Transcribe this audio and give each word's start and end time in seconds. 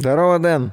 Здорово, 0.00 0.38
Дэн. 0.38 0.70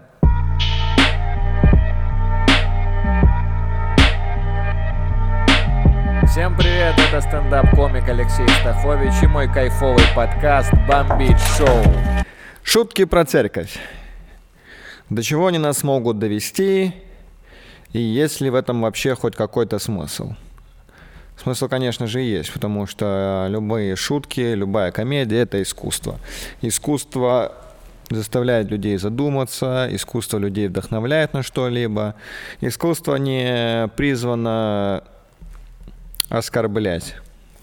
Всем 6.29 6.55
привет, 6.55 6.94
это 7.00 7.21
стендап-комик 7.21 8.08
Алексей 8.08 8.48
Стахович 8.62 9.24
и 9.24 9.26
мой 9.26 9.52
кайфовый 9.52 10.04
подкаст 10.16 10.72
«Бомбить 10.88 11.40
шоу». 11.58 11.84
Шутки 12.62 13.06
про 13.06 13.26
церковь. 13.26 13.80
До 15.09 15.23
чего 15.23 15.48
они 15.48 15.57
нас 15.57 15.82
могут 15.82 16.20
довести, 16.20 16.94
и 17.94 18.00
есть 18.00 18.42
ли 18.42 18.52
в 18.52 18.55
этом 18.55 18.84
вообще 18.84 19.16
хоть 19.16 19.36
какой-то 19.36 19.80
смысл? 19.80 20.36
Смысл, 21.42 21.68
конечно 21.68 22.05
же, 22.05 22.21
есть, 22.21 22.54
потому 22.54 22.86
что 22.86 23.48
любые 23.50 23.96
шутки, 23.96 24.54
любая 24.54 24.92
комедия– 24.92 25.39
это 25.39 25.64
искусство. 25.64 26.20
Искусство 26.62 27.64
заставляет 28.10 28.70
людей 28.70 28.98
задуматься, 28.98 29.88
искусство 29.91 30.38
людей 30.38 30.68
вдохновляет 30.68 31.34
на 31.34 31.44
что-либо. 31.44 32.16
Искусство 32.62 33.16
не 33.16 33.90
призвано 33.96 35.04
оскорблять 36.30 37.16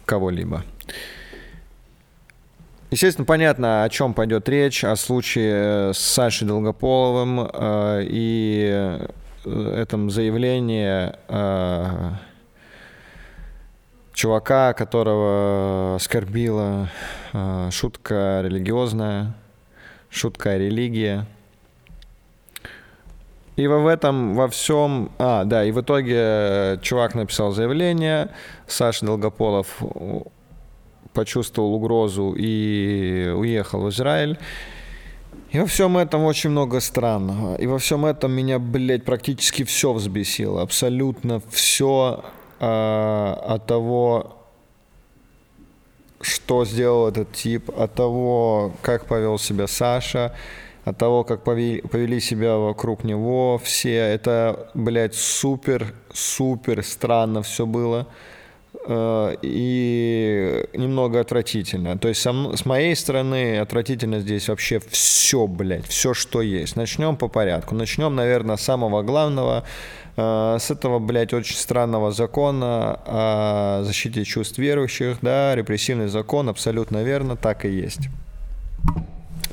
кого-либо. 0.04 0.64
Естественно, 2.90 3.24
понятно, 3.24 3.84
о 3.84 3.88
чем 3.88 4.12
пойдет 4.12 4.48
речь, 4.50 4.84
о 4.84 4.96
случае 4.96 5.94
с 5.94 5.98
Сашей 5.98 6.46
Долгополовым 6.46 7.48
э, 7.50 8.02
и 8.04 8.98
э, 9.46 9.74
этом 9.80 10.10
заявлении 10.10 11.10
э, 11.26 12.10
чувака, 14.12 14.74
которого 14.74 15.94
оскорбила 15.96 16.90
э, 17.32 17.70
шутка 17.72 18.42
религиозная, 18.44 19.32
шутка 20.12 20.50
о 20.50 20.58
религии. 20.58 21.24
И 23.56 23.66
в 23.66 23.86
этом, 23.86 24.34
во 24.34 24.48
всем... 24.48 25.10
А, 25.18 25.44
да, 25.44 25.64
и 25.64 25.72
в 25.72 25.80
итоге 25.80 26.78
чувак 26.82 27.14
написал 27.14 27.52
заявление, 27.52 28.30
Саша 28.66 29.06
Долгополов 29.06 29.82
почувствовал 31.12 31.74
угрозу 31.74 32.34
и 32.36 33.30
уехал 33.36 33.82
в 33.82 33.90
Израиль. 33.90 34.38
И 35.50 35.58
во 35.58 35.66
всем 35.66 35.98
этом 35.98 36.24
очень 36.24 36.48
много 36.50 36.80
странного. 36.80 37.56
И 37.56 37.66
во 37.66 37.78
всем 37.78 38.06
этом 38.06 38.32
меня, 38.32 38.58
блядь, 38.58 39.04
практически 39.04 39.64
все 39.64 39.92
взбесило. 39.92 40.62
Абсолютно 40.62 41.42
все 41.50 42.24
э, 42.58 42.64
от 42.64 43.66
того, 43.66 44.41
что 46.22 46.64
сделал 46.64 47.08
этот 47.08 47.32
тип, 47.32 47.70
от 47.76 47.94
того, 47.94 48.72
как 48.82 49.06
повел 49.06 49.38
себя 49.38 49.66
Саша, 49.66 50.34
от 50.84 50.98
того, 50.98 51.24
как 51.24 51.44
повели, 51.44 51.80
повели 51.82 52.20
себя 52.20 52.56
вокруг 52.56 53.04
него 53.04 53.60
все. 53.62 53.96
Это, 53.96 54.70
блядь, 54.74 55.14
супер, 55.14 55.94
супер 56.12 56.82
странно 56.82 57.42
все 57.42 57.66
было. 57.66 58.06
Э, 58.86 59.36
и 59.42 60.64
немного 60.72 61.20
отвратительно. 61.20 61.98
То 61.98 62.08
есть 62.08 62.20
со, 62.20 62.32
с 62.56 62.64
моей 62.64 62.96
стороны 62.96 63.58
отвратительно 63.58 64.20
здесь 64.20 64.48
вообще 64.48 64.80
все, 64.90 65.46
блядь, 65.46 65.86
все, 65.86 66.14
что 66.14 66.42
есть. 66.42 66.76
Начнем 66.76 67.16
по 67.16 67.28
порядку. 67.28 67.74
Начнем, 67.74 68.14
наверное, 68.14 68.56
с 68.56 68.62
самого 68.62 69.02
главного, 69.02 69.64
с 70.16 70.70
этого, 70.70 70.98
блядь, 70.98 71.32
очень 71.32 71.56
странного 71.56 72.12
закона 72.12 73.00
о 73.06 73.82
защите 73.84 74.24
чувств 74.24 74.58
верующих, 74.58 75.18
да, 75.22 75.54
репрессивный 75.54 76.08
закон, 76.08 76.48
абсолютно 76.48 77.02
верно, 77.02 77.36
так 77.36 77.64
и 77.64 77.70
есть. 77.70 78.08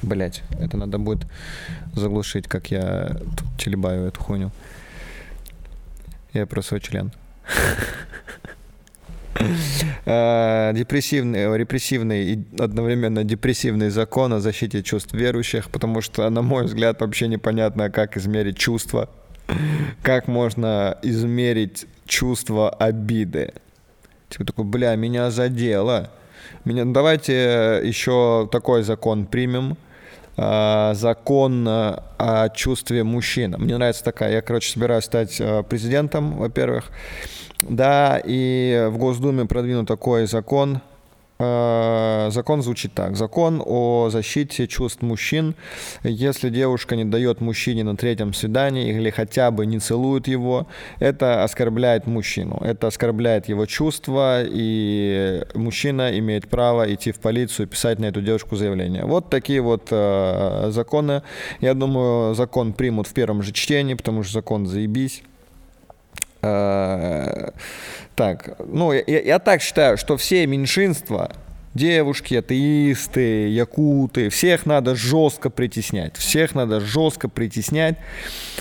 Блять, 0.02 0.44
это 0.60 0.78
надо 0.78 0.98
будет 0.98 1.28
заглушить, 1.96 2.48
как 2.48 2.72
я 2.72 3.18
тут 3.38 3.48
телебаю 3.58 4.08
эту 4.08 4.22
хуйню. 4.22 4.52
Я 6.34 6.46
про 6.46 6.62
свой 6.62 6.80
член. 6.80 7.12
Э, 10.06 10.72
депрессивный, 10.74 11.58
репрессивный 11.58 12.34
и 12.34 12.46
одновременно 12.60 13.24
депрессивный 13.24 13.90
закон 13.90 14.34
о 14.34 14.40
защите 14.40 14.84
чувств 14.84 15.14
верующих, 15.14 15.70
потому 15.70 16.02
что, 16.02 16.30
на 16.30 16.42
мой 16.42 16.66
взгляд, 16.66 17.00
вообще 17.00 17.28
непонятно, 17.28 17.90
как 17.90 18.18
измерить 18.18 18.58
чувства, 18.58 19.10
как 20.02 20.28
можно 20.28 20.98
измерить 21.02 21.88
чувство 22.06 22.70
обиды. 22.70 23.54
Типа 24.30 24.46
такой, 24.46 24.66
бля, 24.66 24.96
меня 24.96 25.32
задело. 25.32 26.10
Меня, 26.66 26.86
давайте 26.86 27.82
еще 27.84 28.48
такой 28.52 28.84
закон 28.84 29.26
примем, 29.26 29.78
э, 30.38 30.92
закон 30.96 31.68
о 31.68 32.50
чувстве 32.50 33.04
мужчин. 33.04 33.56
Мне 33.58 33.78
нравится 33.78 34.04
такая, 34.04 34.34
я, 34.34 34.42
короче, 34.42 34.72
собираюсь 34.72 35.06
стать 35.06 35.40
э, 35.40 35.64
президентом, 35.64 36.38
во-первых, 36.38 36.92
да, 37.62 38.22
и 38.24 38.88
в 38.90 38.98
Госдуме 38.98 39.46
продвинут 39.46 39.88
такой 39.88 40.28
закон. 40.28 40.82
Э, 41.42 42.28
закон 42.32 42.62
звучит 42.62 42.94
так. 42.94 43.16
Закон 43.16 43.64
о 43.66 44.10
защите 44.10 44.68
чувств 44.68 45.02
мужчин. 45.02 45.56
Если 46.04 46.50
девушка 46.50 46.98
не 46.98 47.06
дает 47.06 47.40
мужчине 47.40 47.86
на 47.86 47.96
третьем 47.96 48.34
свидании 48.34 48.90
или 48.90 49.10
хотя 49.10 49.50
бы 49.50 49.66
не 49.66 49.80
целует 49.80 50.28
его, 50.28 50.68
это 51.00 51.44
оскорбляет 51.46 52.08
мужчину. 52.08 52.58
Это 52.62 52.88
оскорбляет 52.88 53.48
его 53.48 53.66
чувства, 53.66 54.42
и 54.44 55.46
мужчина 55.56 56.18
имеет 56.20 56.50
право 56.50 56.94
идти 56.94 57.14
в 57.14 57.20
полицию 57.20 57.68
и 57.68 57.70
писать 57.70 58.00
на 58.00 58.08
эту 58.08 58.22
девушку 58.22 58.58
заявление. 58.58 59.06
Вот 59.06 59.30
такие 59.30 59.62
вот 59.62 59.88
э, 59.92 60.72
законы. 60.72 61.24
Я 61.62 61.74
думаю, 61.74 62.36
закон 62.36 62.74
примут 62.74 63.08
в 63.08 63.14
первом 63.14 63.44
же 63.44 63.54
чтении, 63.54 63.94
потому 63.94 64.24
что 64.24 64.34
закон 64.34 64.66
заебись. 64.66 65.24
Так, 68.20 68.58
ну, 68.68 68.92
я, 68.92 69.02
я 69.22 69.40
так 69.40 69.62
считаю, 69.62 69.96
что 69.98 70.18
все 70.18 70.46
меньшинства, 70.46 71.32
девушки, 71.74 72.36
атеисты, 72.36 73.48
якуты, 73.48 74.28
всех 74.28 74.66
надо 74.66 74.94
жестко 74.94 75.50
притеснять. 75.50 76.18
Всех 76.18 76.54
надо 76.54 76.82
жестко 76.82 77.30
притеснять, 77.30 77.96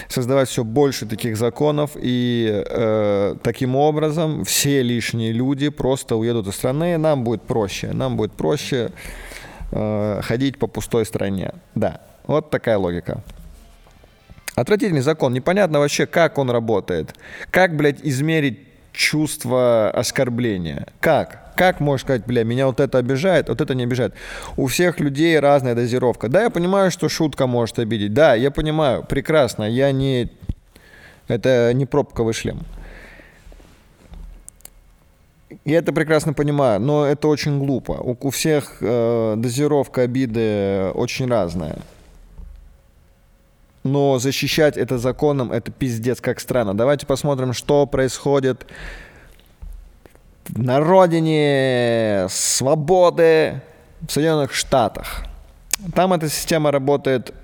создавать 0.09 0.49
все 0.49 0.63
больше 0.63 1.07
таких 1.07 1.37
законов, 1.37 1.97
и 1.97 2.63
э, 2.67 3.35
таким 3.43 3.75
образом 3.75 4.45
все 4.45 4.81
лишние 4.81 5.33
люди 5.33 5.71
просто 5.71 6.15
уедут 6.15 6.47
из 6.47 6.55
страны, 6.55 6.97
нам 6.97 7.25
будет 7.25 7.43
проще, 7.43 7.89
нам 7.93 8.17
будет 8.17 8.35
проще 8.35 8.93
э, 9.73 10.21
ходить 10.23 10.61
по 10.61 10.69
пустой 10.69 11.05
стране. 11.05 11.53
Да, 11.75 12.01
вот 12.29 12.51
такая 12.51 12.79
логика. 12.79 13.25
Отвратительный 14.55 15.01
закон. 15.01 15.33
Непонятно 15.33 15.81
вообще, 15.81 16.07
как 16.07 16.39
он 16.39 16.49
работает. 16.49 17.17
Как, 17.51 17.77
блядь, 17.77 17.99
измерить 18.05 18.68
чувство 18.93 19.91
оскорбления? 19.91 20.87
Как? 21.01 21.53
Как 21.57 21.81
можешь 21.81 22.05
сказать, 22.05 22.25
бля, 22.25 22.45
меня 22.45 22.67
вот 22.67 22.79
это 22.79 22.99
обижает, 22.99 23.49
вот 23.49 23.61
это 23.61 23.75
не 23.75 23.85
обижает? 23.85 24.15
У 24.57 24.67
всех 24.67 25.01
людей 25.01 25.39
разная 25.41 25.75
дозировка. 25.75 26.29
Да, 26.29 26.43
я 26.43 26.51
понимаю, 26.51 26.91
что 26.91 27.09
шутка 27.09 27.47
может 27.47 27.79
обидеть. 27.79 28.15
Да, 28.15 28.35
я 28.35 28.51
понимаю, 28.51 29.05
прекрасно. 29.05 29.65
Я 29.65 29.91
не... 29.93 30.31
Это 31.27 31.73
не 31.75 31.85
пробковый 31.85 32.33
шлем. 32.33 32.61
Я 35.65 35.79
это 35.79 35.93
прекрасно 35.93 36.33
понимаю, 36.33 36.81
но 36.81 37.07
это 37.07 37.29
очень 37.29 37.59
глупо. 37.59 37.93
У, 37.93 38.17
у 38.21 38.31
всех 38.31 38.79
э, 38.81 39.35
дозировка 39.37 40.03
обиды 40.03 40.91
очень 40.95 41.29
разная 41.29 41.79
но 43.85 44.19
защищать 44.19 44.77
это 44.77 44.99
законом, 44.99 45.53
это 45.53 45.71
пиздец 45.71 46.21
как 46.21 46.41
странно. 46.41 46.77
Давайте 46.77 47.07
посмотрим, 47.07 47.53
что 47.53 47.87
происходит 47.87 48.67
на 50.49 50.81
родине 50.81 52.27
свободы 52.31 53.61
в 54.01 54.13
Соединенных 54.13 54.53
Штатах. 54.53 55.25
Там 55.95 56.13
эта 56.13 56.29
система 56.29 56.71
работает 56.71 57.35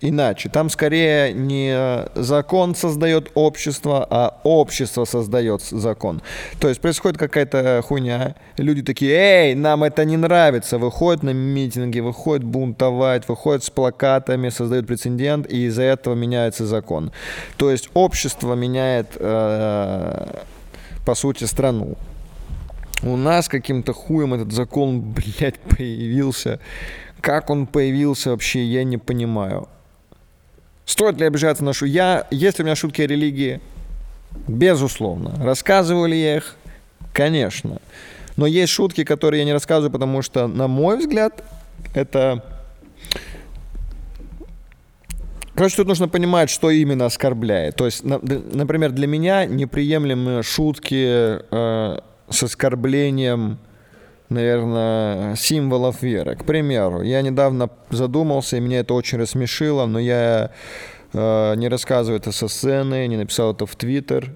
иначе. 0.00 0.48
Там 0.48 0.70
скорее 0.70 1.32
не 1.32 2.06
закон 2.14 2.74
создает 2.74 3.30
общество, 3.34 4.06
а 4.08 4.40
общество 4.42 5.04
создает 5.04 5.62
закон. 5.62 6.22
То 6.60 6.68
есть 6.68 6.80
происходит 6.80 7.18
какая-то 7.18 7.82
хуйня, 7.86 8.34
люди 8.56 8.82
такие, 8.82 9.12
эй, 9.12 9.54
нам 9.54 9.84
это 9.84 10.04
не 10.04 10.16
нравится, 10.16 10.78
выходят 10.78 11.22
на 11.22 11.30
митинги, 11.30 12.00
выходят 12.00 12.44
бунтовать, 12.44 13.28
выходят 13.28 13.64
с 13.64 13.70
плакатами, 13.70 14.48
создают 14.48 14.86
прецедент, 14.86 15.50
и 15.50 15.66
из-за 15.66 15.82
этого 15.82 16.14
меняется 16.14 16.66
закон. 16.66 17.12
То 17.56 17.70
есть 17.70 17.88
общество 17.94 18.54
меняет, 18.54 19.08
э, 19.16 20.40
по 21.04 21.14
сути, 21.14 21.44
страну. 21.44 21.96
У 23.02 23.16
нас 23.16 23.48
каким-то 23.48 23.92
хуем 23.92 24.34
этот 24.34 24.52
закон, 24.52 25.00
блядь, 25.14 25.58
появился. 25.60 26.60
Как 27.20 27.48
он 27.48 27.66
появился 27.66 28.30
вообще, 28.30 28.64
я 28.64 28.84
не 28.84 28.98
понимаю. 28.98 29.68
Стоит 30.86 31.18
ли 31.18 31.26
обижаться 31.26 31.64
на 31.64 31.72
шу? 31.72 31.86
Я, 31.86 32.26
если 32.30 32.62
у 32.62 32.66
меня 32.66 32.76
шутки 32.76 33.02
о 33.02 33.06
религии, 33.06 33.60
безусловно. 34.46 35.34
Рассказываю 35.42 36.08
ли 36.08 36.20
я 36.20 36.36
их? 36.36 36.56
Конечно. 37.12 37.78
Но 38.36 38.46
есть 38.46 38.72
шутки, 38.72 39.04
которые 39.04 39.40
я 39.40 39.44
не 39.44 39.52
рассказываю, 39.52 39.90
потому 39.90 40.22
что, 40.22 40.46
на 40.46 40.68
мой 40.68 40.98
взгляд, 40.98 41.44
это 41.94 42.42
Короче, 45.54 45.76
тут 45.76 45.86
нужно 45.86 46.08
понимать, 46.08 46.50
что 46.50 46.68
именно 46.70 47.06
оскорбляет. 47.06 47.76
То 47.76 47.86
есть, 47.86 48.02
например, 48.02 48.90
для 48.90 49.06
меня 49.06 49.44
неприемлемы 49.44 50.42
шутки 50.42 51.38
э, 51.48 51.98
с 52.28 52.42
оскорблением, 52.42 53.58
наверное, 54.34 55.36
символов 55.36 56.02
веры. 56.02 56.36
К 56.36 56.44
примеру, 56.44 57.02
я 57.02 57.22
недавно 57.22 57.70
задумался, 57.90 58.56
и 58.56 58.60
меня 58.60 58.80
это 58.80 58.94
очень 58.94 59.18
рассмешило, 59.18 59.86
но 59.86 59.98
я 59.98 60.50
э, 61.12 61.54
не 61.56 61.68
рассказываю 61.68 62.20
это 62.20 62.32
со 62.32 62.48
сцены, 62.48 63.06
не 63.06 63.16
написал 63.16 63.52
это 63.52 63.66
в 63.66 63.74
Твиттер. 63.76 64.34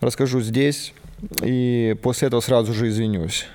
Расскажу 0.00 0.40
здесь, 0.40 0.94
и 1.42 1.96
после 2.02 2.28
этого 2.28 2.40
сразу 2.40 2.72
же 2.72 2.88
извинюсь. 2.88 3.46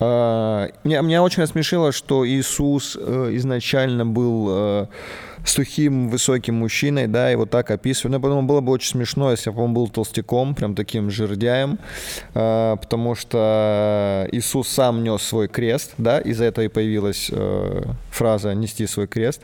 Э, 0.00 0.68
меня, 0.84 1.02
меня 1.02 1.22
очень 1.22 1.42
рассмешило, 1.42 1.92
что 1.92 2.26
Иисус 2.26 2.96
э, 3.00 3.30
изначально 3.34 4.06
был... 4.06 4.46
Э, 4.50 4.86
сухим, 5.44 6.08
высоким 6.08 6.56
мужчиной, 6.56 7.06
да, 7.06 7.30
его 7.30 7.46
так 7.46 7.70
описывают. 7.70 8.12
Ну, 8.12 8.16
я 8.18 8.22
подумал, 8.22 8.42
было 8.42 8.60
бы 8.60 8.72
очень 8.72 8.90
смешно, 8.90 9.30
если 9.30 9.50
бы 9.50 9.62
он 9.62 9.74
был 9.74 9.88
толстяком, 9.88 10.54
прям 10.54 10.74
таким 10.74 11.10
жердяем, 11.10 11.78
э, 12.34 12.76
потому 12.80 13.14
что 13.14 14.28
Иисус 14.32 14.68
сам 14.68 15.02
нес 15.02 15.22
свой 15.22 15.48
крест, 15.48 15.92
да, 15.98 16.20
из-за 16.20 16.44
этого 16.44 16.64
и 16.64 16.68
появилась 16.68 17.30
э, 17.32 17.82
фраза 18.10 18.54
«нести 18.54 18.86
свой 18.86 19.06
крест». 19.06 19.42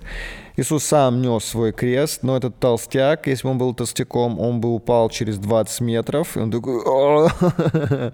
Иисус 0.58 0.84
сам 0.84 1.20
нес 1.20 1.44
свой 1.44 1.72
крест, 1.72 2.22
но 2.22 2.34
этот 2.34 2.58
толстяк, 2.58 3.26
если 3.26 3.46
бы 3.46 3.50
он 3.50 3.58
был 3.58 3.75
толстяком, 3.75 4.40
он 4.40 4.62
бы 4.62 4.75
упал 4.75 5.10
через 5.10 5.37
20 5.37 5.81
метров, 5.82 6.34
и 6.34 6.40
он 6.40 6.50
такой, 6.50 6.82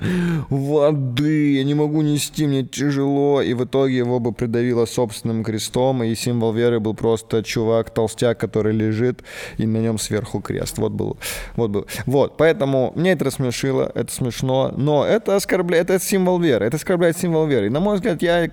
воды, 0.50 1.52
я 1.54 1.62
не 1.62 1.74
могу 1.74 2.02
нести, 2.02 2.46
мне 2.48 2.64
тяжело, 2.64 3.40
и 3.40 3.54
в 3.54 3.64
итоге 3.64 3.98
его 3.98 4.18
бы 4.18 4.32
придавило 4.32 4.86
собственным 4.86 5.44
крестом, 5.44 6.02
и 6.02 6.12
символ 6.16 6.52
веры 6.52 6.80
был 6.80 6.94
просто 6.94 7.44
чувак, 7.44 7.71
толстяк, 7.94 8.38
который 8.38 8.72
лежит, 8.72 9.22
и 9.58 9.66
на 9.66 9.78
нем 9.78 9.98
сверху 9.98 10.40
крест. 10.40 10.78
Вот 10.78 10.92
был, 10.92 11.16
вот 11.56 11.70
был. 11.70 11.86
Вот, 12.06 12.36
поэтому 12.36 12.92
мне 12.94 13.12
это 13.12 13.24
рассмешило, 13.26 13.90
это 13.94 14.12
смешно, 14.12 14.72
но 14.76 15.04
это 15.04 15.36
оскорбляет, 15.36 15.90
это 15.90 16.04
символ 16.04 16.38
веры, 16.38 16.66
это 16.66 16.76
оскорбляет 16.76 17.16
символ 17.16 17.46
веры. 17.46 17.66
И, 17.66 17.70
на 17.70 17.80
мой 17.80 17.96
взгляд, 17.96 18.22
я 18.22 18.50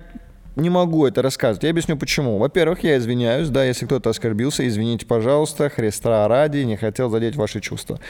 не 0.56 0.70
могу 0.70 1.06
это 1.06 1.22
рассказывать. 1.22 1.62
Я 1.62 1.70
объясню 1.70 1.96
почему. 1.96 2.38
Во-первых, 2.38 2.82
я 2.84 2.98
извиняюсь, 2.98 3.48
да, 3.48 3.64
если 3.64 3.86
кто-то 3.86 4.10
оскорбился, 4.10 4.66
извините, 4.66 5.06
пожалуйста, 5.06 5.68
Христа 5.70 6.26
ради, 6.28 6.58
не 6.58 6.76
хотел 6.76 7.08
задеть 7.10 7.36
ваши 7.36 7.60
чувства. 7.60 8.00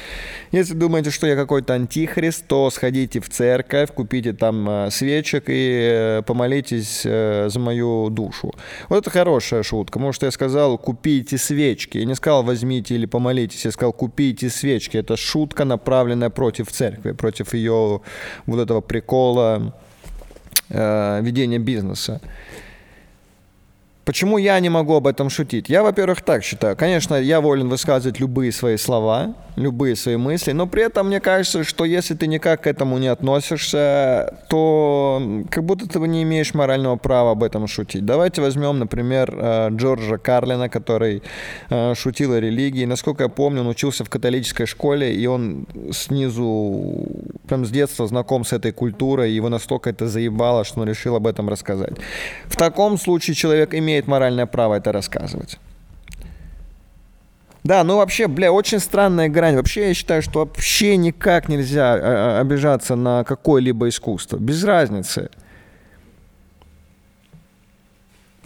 Если 0.52 0.74
думаете, 0.74 1.10
что 1.10 1.26
я 1.26 1.36
какой-то 1.36 1.74
антихрист, 1.74 2.46
то 2.46 2.70
сходите 2.70 3.20
в 3.20 3.28
церковь, 3.28 3.92
купите 3.92 4.32
там 4.32 4.68
э, 4.68 4.90
свечек 4.90 5.44
и 5.48 5.90
э, 5.92 6.22
помолитесь 6.26 7.02
э, 7.04 7.48
за 7.50 7.60
мою 7.60 8.08
душу. 8.10 8.52
Вот 8.88 8.98
это 8.98 9.10
хорошая 9.10 9.62
шутка, 9.62 10.00
что 10.12 10.26
я 10.26 10.32
сказал, 10.32 10.78
купите 10.78 11.38
свечки. 11.38 11.98
Я 11.98 12.04
не 12.04 12.14
сказал, 12.14 12.42
возьмите 12.42 12.94
или 12.94 13.06
помолитесь, 13.06 13.64
я 13.64 13.70
сказал, 13.70 13.92
купите 13.92 14.48
свечки. 14.48 14.96
Это 14.96 15.16
шутка, 15.16 15.64
направленная 15.64 16.30
против 16.30 16.72
церкви, 16.72 17.12
против 17.12 17.54
ее 17.54 18.00
вот 18.46 18.60
этого 18.60 18.80
прикола, 18.80 19.74
ведения 20.70 21.58
бизнеса. 21.58 22.20
Почему 24.04 24.38
я 24.38 24.58
не 24.60 24.70
могу 24.70 24.94
об 24.94 25.06
этом 25.06 25.30
шутить? 25.30 25.68
Я, 25.68 25.82
во-первых, 25.82 26.22
так 26.22 26.42
считаю. 26.42 26.74
Конечно, 26.76 27.14
я 27.14 27.40
волен 27.40 27.68
высказывать 27.68 28.18
любые 28.18 28.50
свои 28.50 28.76
слова, 28.76 29.34
любые 29.56 29.94
свои 29.94 30.16
мысли, 30.16 30.52
но 30.52 30.66
при 30.66 30.82
этом 30.84 31.08
мне 31.08 31.20
кажется, 31.20 31.64
что 31.64 31.84
если 31.84 32.14
ты 32.14 32.26
никак 32.26 32.62
к 32.62 32.66
этому 32.66 32.98
не 32.98 33.08
относишься, 33.08 34.38
то 34.48 35.22
как 35.50 35.64
будто 35.64 35.86
ты 35.86 35.98
не 36.00 36.22
имеешь 36.22 36.54
морального 36.54 36.96
права 36.96 37.32
об 37.32 37.42
этом 37.42 37.66
шутить. 37.66 38.04
Давайте 38.06 38.40
возьмем, 38.40 38.78
например, 38.78 39.34
э, 39.36 39.68
Джорджа 39.72 40.16
Карлина, 40.16 40.68
который 40.68 41.22
э, 41.68 41.94
шутил 41.94 42.32
о 42.32 42.40
религии. 42.40 42.86
Насколько 42.86 43.24
я 43.24 43.28
помню, 43.28 43.60
он 43.60 43.68
учился 43.68 44.04
в 44.04 44.08
католической 44.08 44.66
школе, 44.66 45.14
и 45.14 45.26
он 45.26 45.66
снизу, 45.92 47.06
прям 47.46 47.66
с 47.66 47.70
детства 47.70 48.06
знаком 48.06 48.44
с 48.44 48.52
этой 48.52 48.72
культурой, 48.72 49.30
его 49.32 49.50
настолько 49.50 49.90
это 49.90 50.08
заебало, 50.08 50.64
что 50.64 50.80
он 50.80 50.88
решил 50.88 51.16
об 51.16 51.26
этом 51.26 51.48
рассказать. 51.48 51.92
В 52.46 52.56
таком 52.56 52.98
случае 52.98 53.34
человек 53.34 53.74
имеет 53.74 53.89
моральное 54.06 54.46
право 54.46 54.74
это 54.74 54.92
рассказывать. 54.92 55.58
Да, 57.62 57.84
ну 57.84 57.96
вообще, 57.96 58.26
бля, 58.26 58.52
очень 58.52 58.78
странная 58.78 59.28
грань. 59.28 59.56
Вообще 59.56 59.88
я 59.88 59.94
считаю, 59.94 60.22
что 60.22 60.40
вообще 60.40 60.96
никак 60.96 61.48
нельзя 61.48 61.92
а, 61.92 61.98
а, 61.98 62.40
обижаться 62.40 62.96
на 62.96 63.22
какое-либо 63.24 63.88
искусство. 63.88 64.38
Без 64.38 64.64
разницы. 64.64 65.30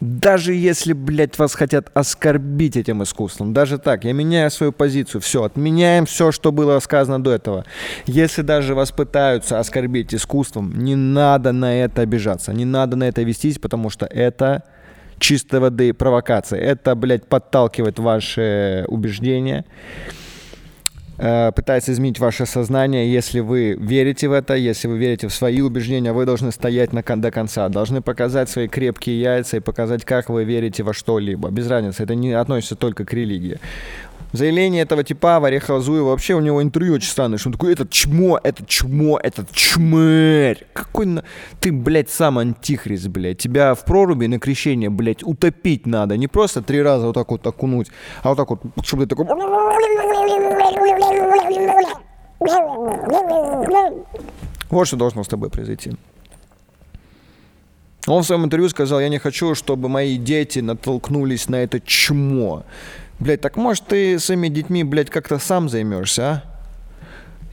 Даже 0.01 0.53
если, 0.53 0.93
блядь, 0.93 1.39
вас 1.39 1.55
хотят 1.55 1.91
оскорбить 1.95 2.77
этим 2.77 3.03
искусством, 3.05 3.55
даже 3.55 3.79
так, 3.79 4.05
я 4.05 4.13
меняю 4.13 4.51
свою 4.51 4.73
позицию, 4.73 5.21
все, 5.21 5.45
отменяем 5.45 6.05
все, 6.05 6.33
что 6.33 6.51
было 6.53 6.79
сказано 6.81 7.23
до 7.23 7.31
этого. 7.31 7.65
Если 8.05 8.43
даже 8.43 8.75
вас 8.75 8.91
пытаются 8.91 9.61
оскорбить 9.61 10.13
искусством, 10.13 10.75
не 10.77 10.97
надо 10.97 11.53
на 11.53 11.75
это 11.75 12.03
обижаться, 12.03 12.53
не 12.53 12.65
надо 12.65 12.97
на 12.97 13.05
это 13.05 13.23
вестись, 13.23 13.59
потому 13.59 13.89
что 13.89 14.05
это 14.05 14.65
чистой 15.19 15.61
воды 15.61 15.93
провокация. 15.93 16.61
Это, 16.61 16.95
блядь, 16.95 17.27
подталкивает 17.27 17.99
ваши 17.99 18.85
убеждения, 18.89 19.65
э, 21.19 21.53
пытается 21.55 21.93
изменить 21.93 22.19
ваше 22.19 22.47
сознание. 22.47 23.13
Если 23.13 23.41
вы 23.41 23.77
верите 23.79 24.29
в 24.29 24.33
это, 24.33 24.55
если 24.55 24.89
вы 24.89 24.99
верите 24.99 25.29
в 25.29 25.35
свои 25.35 25.61
убеждения, 25.61 26.13
вы 26.13 26.27
должны 26.27 26.53
стоять 26.53 26.93
на, 26.93 27.03
до 27.03 27.31
конца, 27.31 27.69
должны 27.69 28.03
показать 28.03 28.49
свои 28.49 28.69
крепкие 28.69 29.21
яйца 29.21 29.57
и 29.57 29.61
показать, 29.61 30.05
как 30.05 30.29
вы 30.29 30.45
верите 30.45 30.83
во 30.83 30.93
что-либо. 30.93 31.51
Без 31.51 31.69
разницы, 31.69 32.03
это 32.03 32.15
не 32.15 32.33
относится 32.33 32.77
только 32.77 33.05
к 33.05 33.13
религии. 33.13 33.59
Заявление 34.35 34.83
этого 34.83 35.05
типа 35.05 35.39
Вареха 35.39 35.79
Зуева, 35.79 36.07
вообще 36.07 36.35
у 36.35 36.41
него 36.41 36.61
интервью 36.61 36.95
очень 36.95 37.09
странное, 37.09 37.39
что 37.39 37.51
он 37.51 37.53
такой, 37.53 37.73
этот 37.73 37.91
чмо, 37.91 38.41
этот 38.43 38.67
чмо, 38.67 39.17
этот 39.23 39.53
чмырь. 39.53 40.67
Какой 40.73 41.07
на... 41.07 41.25
Ты, 41.61 41.71
блядь, 41.71 42.11
сам 42.11 42.39
антихрист, 42.39 43.07
блядь. 43.07 43.39
Тебя 43.39 43.77
в 43.77 43.85
проруби 43.85 44.27
на 44.27 44.41
крещение, 44.41 44.91
блядь, 44.91 45.23
утопить 45.23 45.87
надо. 45.87 46.17
Не 46.17 46.27
просто 46.27 46.63
три 46.63 46.83
раза 46.83 47.07
вот 47.07 47.13
так 47.13 47.31
вот 47.31 47.47
окунуть, 47.47 47.93
а 48.25 48.31
вот 48.31 48.37
так 48.37 48.51
вот, 48.51 48.61
чтобы 48.83 49.07
ты 49.07 49.11
такой... 49.11 49.27
Вот 54.69 54.87
что 54.89 54.97
должно 54.97 55.23
с 55.23 55.29
тобой 55.29 55.49
произойти. 55.49 55.93
Он 58.09 58.23
в 58.23 58.27
своем 58.27 58.45
интервью 58.45 58.69
сказал, 58.69 58.99
я 58.99 59.09
не 59.09 59.19
хочу, 59.19 59.55
чтобы 59.55 59.89
мои 59.89 60.19
дети 60.19 60.59
натолкнулись 60.59 61.49
на 61.49 61.57
это 61.63 61.81
чмо. 61.81 62.65
Блять, 63.21 63.41
так 63.41 63.57
может 63.57 63.87
ты 63.87 64.19
своими 64.19 64.49
детьми, 64.49 64.85
блядь, 64.85 65.11
как-то 65.11 65.39
сам 65.39 65.69
займешься, 65.69 66.23
а? 66.23 66.55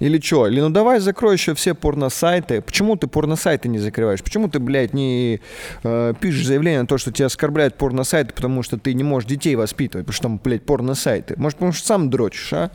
Или 0.02 0.20
что? 0.20 0.48
Или 0.48 0.60
ну 0.62 0.72
давай 0.72 1.00
закрой 1.00 1.36
еще 1.36 1.54
все 1.54 1.76
порносайты. 1.76 2.62
Почему 2.62 2.96
ты 2.96 3.06
порносайты 3.06 3.70
не 3.70 3.78
закрываешь? 3.78 4.24
Почему 4.24 4.50
ты, 4.50 4.58
блядь, 4.58 4.96
не 4.96 5.42
э, 5.84 6.14
пишешь 6.20 6.48
заявление 6.48 6.82
на 6.82 6.88
то, 6.88 6.98
что 6.98 7.12
тебя 7.12 7.28
оскорбляют 7.28 7.78
порносайты, 7.78 8.34
потому 8.34 8.64
что 8.64 8.80
ты 8.80 8.96
не 8.96 9.04
можешь 9.04 9.30
детей 9.30 9.56
воспитывать, 9.56 10.08
потому 10.08 10.16
что 10.16 10.24
там, 10.24 10.42
блядь, 10.44 10.64
порносайты? 10.64 11.36
Может, 11.38 11.60
потому 11.60 11.72
что 11.72 11.86
сам 11.86 12.10
дрочишь, 12.10 12.52
а? 12.52 12.72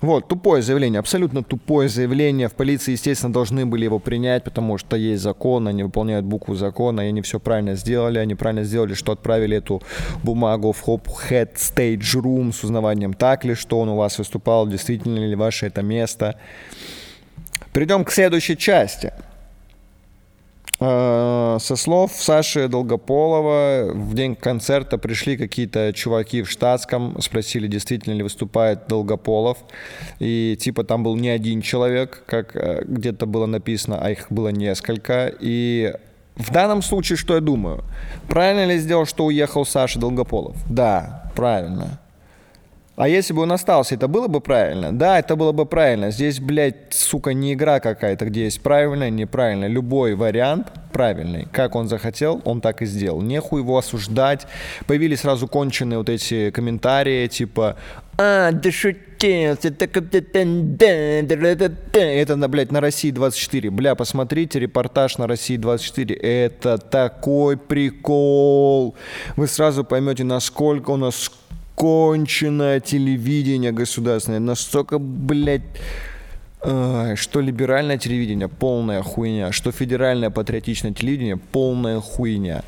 Вот, 0.00 0.28
тупое 0.28 0.62
заявление, 0.62 0.98
абсолютно 0.98 1.42
тупое 1.42 1.88
заявление. 1.88 2.48
В 2.48 2.54
полиции, 2.54 2.92
естественно, 2.92 3.32
должны 3.32 3.66
были 3.66 3.84
его 3.84 3.98
принять, 3.98 4.44
потому 4.44 4.78
что 4.78 4.96
есть 4.96 5.22
закон, 5.22 5.68
они 5.68 5.82
выполняют 5.82 6.24
букву 6.24 6.54
закона, 6.54 7.02
и 7.02 7.08
они 7.08 7.20
все 7.20 7.38
правильно 7.38 7.74
сделали. 7.74 8.18
Они 8.18 8.34
правильно 8.34 8.64
сделали, 8.64 8.94
что 8.94 9.12
отправили 9.12 9.58
эту 9.58 9.82
бумагу 10.22 10.72
в 10.72 10.88
Hope 10.88 11.06
Head 11.28 11.56
Stage 11.56 12.20
Room 12.22 12.52
с 12.52 12.64
узнаванием, 12.64 13.12
так 13.12 13.44
ли, 13.44 13.54
что 13.54 13.78
он 13.78 13.90
у 13.90 13.96
вас 13.96 14.18
выступал, 14.18 14.66
действительно 14.66 15.18
ли 15.18 15.36
ваше 15.36 15.66
это 15.66 15.82
место. 15.82 16.36
Перейдем 17.72 18.04
к 18.04 18.10
следующей 18.10 18.56
части– 18.56 19.12
со 20.80 21.76
слов 21.76 22.12
Саши 22.12 22.66
Долгополова, 22.66 23.92
в 23.92 24.14
день 24.14 24.34
концерта 24.34 24.96
пришли 24.96 25.36
какие-то 25.36 25.92
чуваки 25.92 26.42
в 26.42 26.50
штатском, 26.50 27.20
спросили, 27.20 27.66
действительно 27.66 28.14
ли 28.14 28.22
выступает 28.22 28.86
Долгополов. 28.88 29.58
И 30.20 30.56
типа 30.58 30.84
там 30.84 31.02
был 31.02 31.16
не 31.16 31.28
один 31.28 31.60
человек, 31.60 32.22
как 32.26 32.56
э, 32.56 32.82
где-то 32.86 33.26
было 33.26 33.44
написано, 33.44 33.98
а 34.00 34.10
их 34.10 34.26
было 34.30 34.48
несколько. 34.48 35.30
И 35.40 35.92
в 36.36 36.50
данном 36.50 36.80
случае, 36.80 37.18
что 37.18 37.34
я 37.34 37.40
думаю? 37.40 37.84
Правильно 38.28 38.64
ли 38.64 38.78
сделал, 38.78 39.04
что 39.04 39.26
уехал 39.26 39.66
Саша 39.66 39.98
Долгополов? 39.98 40.56
Да, 40.66 41.30
правильно. 41.36 42.00
А 43.00 43.08
если 43.08 43.32
бы 43.32 43.40
он 43.42 43.52
остался, 43.52 43.94
это 43.94 44.08
было 44.08 44.28
бы 44.28 44.42
правильно? 44.42 44.92
Да, 44.92 45.18
это 45.18 45.34
было 45.34 45.52
бы 45.52 45.64
правильно. 45.64 46.10
Здесь, 46.10 46.38
блядь, 46.38 46.92
сука, 46.92 47.32
не 47.32 47.54
игра 47.54 47.80
какая-то, 47.80 48.26
где 48.26 48.44
есть 48.44 48.60
правильно, 48.60 49.08
неправильно. 49.08 49.64
Любой 49.64 50.14
вариант 50.14 50.70
правильный. 50.92 51.48
Как 51.50 51.76
он 51.76 51.88
захотел, 51.88 52.42
он 52.44 52.60
так 52.60 52.82
и 52.82 52.84
сделал. 52.84 53.22
Нехуй 53.22 53.62
его 53.62 53.78
осуждать. 53.78 54.46
Появились 54.86 55.20
сразу 55.20 55.48
конченые 55.48 55.96
вот 55.96 56.10
эти 56.10 56.50
комментарии, 56.50 57.26
типа 57.26 57.76
«А, 58.18 58.52
да 58.52 58.70
шутил, 58.70 59.52
это, 59.52 59.68
это, 61.96 62.48
блядь, 62.48 62.70
на 62.70 62.82
России 62.82 63.10
24. 63.12 63.70
Бля, 63.70 63.94
посмотрите 63.94 64.60
репортаж 64.60 65.16
на 65.16 65.26
России 65.26 65.56
24. 65.56 66.14
Это 66.16 66.76
такой 66.76 67.56
прикол. 67.56 68.94
Вы 69.36 69.46
сразу 69.46 69.84
поймете, 69.84 70.24
насколько 70.24 70.90
у 70.90 70.96
нас 70.98 71.30
конченное 71.80 72.78
телевидение 72.78 73.72
государственное, 73.72 74.38
настолько, 74.38 74.98
блядь, 74.98 75.62
э, 76.62 77.14
что 77.16 77.40
либеральное 77.40 77.96
телевидение 77.96 78.48
полная 78.48 79.02
хуйня, 79.02 79.50
что 79.50 79.72
федеральное 79.72 80.28
патриотичное 80.28 80.92
телевидение 80.92 81.38
полная 81.38 81.98
хуйня. 82.00 82.64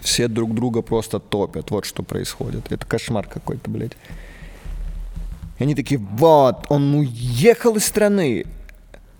Все 0.00 0.28
друг 0.28 0.54
друга 0.54 0.80
просто 0.80 1.18
топят. 1.18 1.70
Вот 1.70 1.84
что 1.84 2.02
происходит. 2.02 2.72
Это 2.72 2.86
кошмар 2.86 3.26
какой-то, 3.26 3.68
блядь. 3.68 3.92
И 5.58 5.62
они 5.62 5.74
такие, 5.74 6.00
вот, 6.00 6.64
он 6.70 6.94
уехал 6.94 7.76
из 7.76 7.84
страны. 7.84 8.46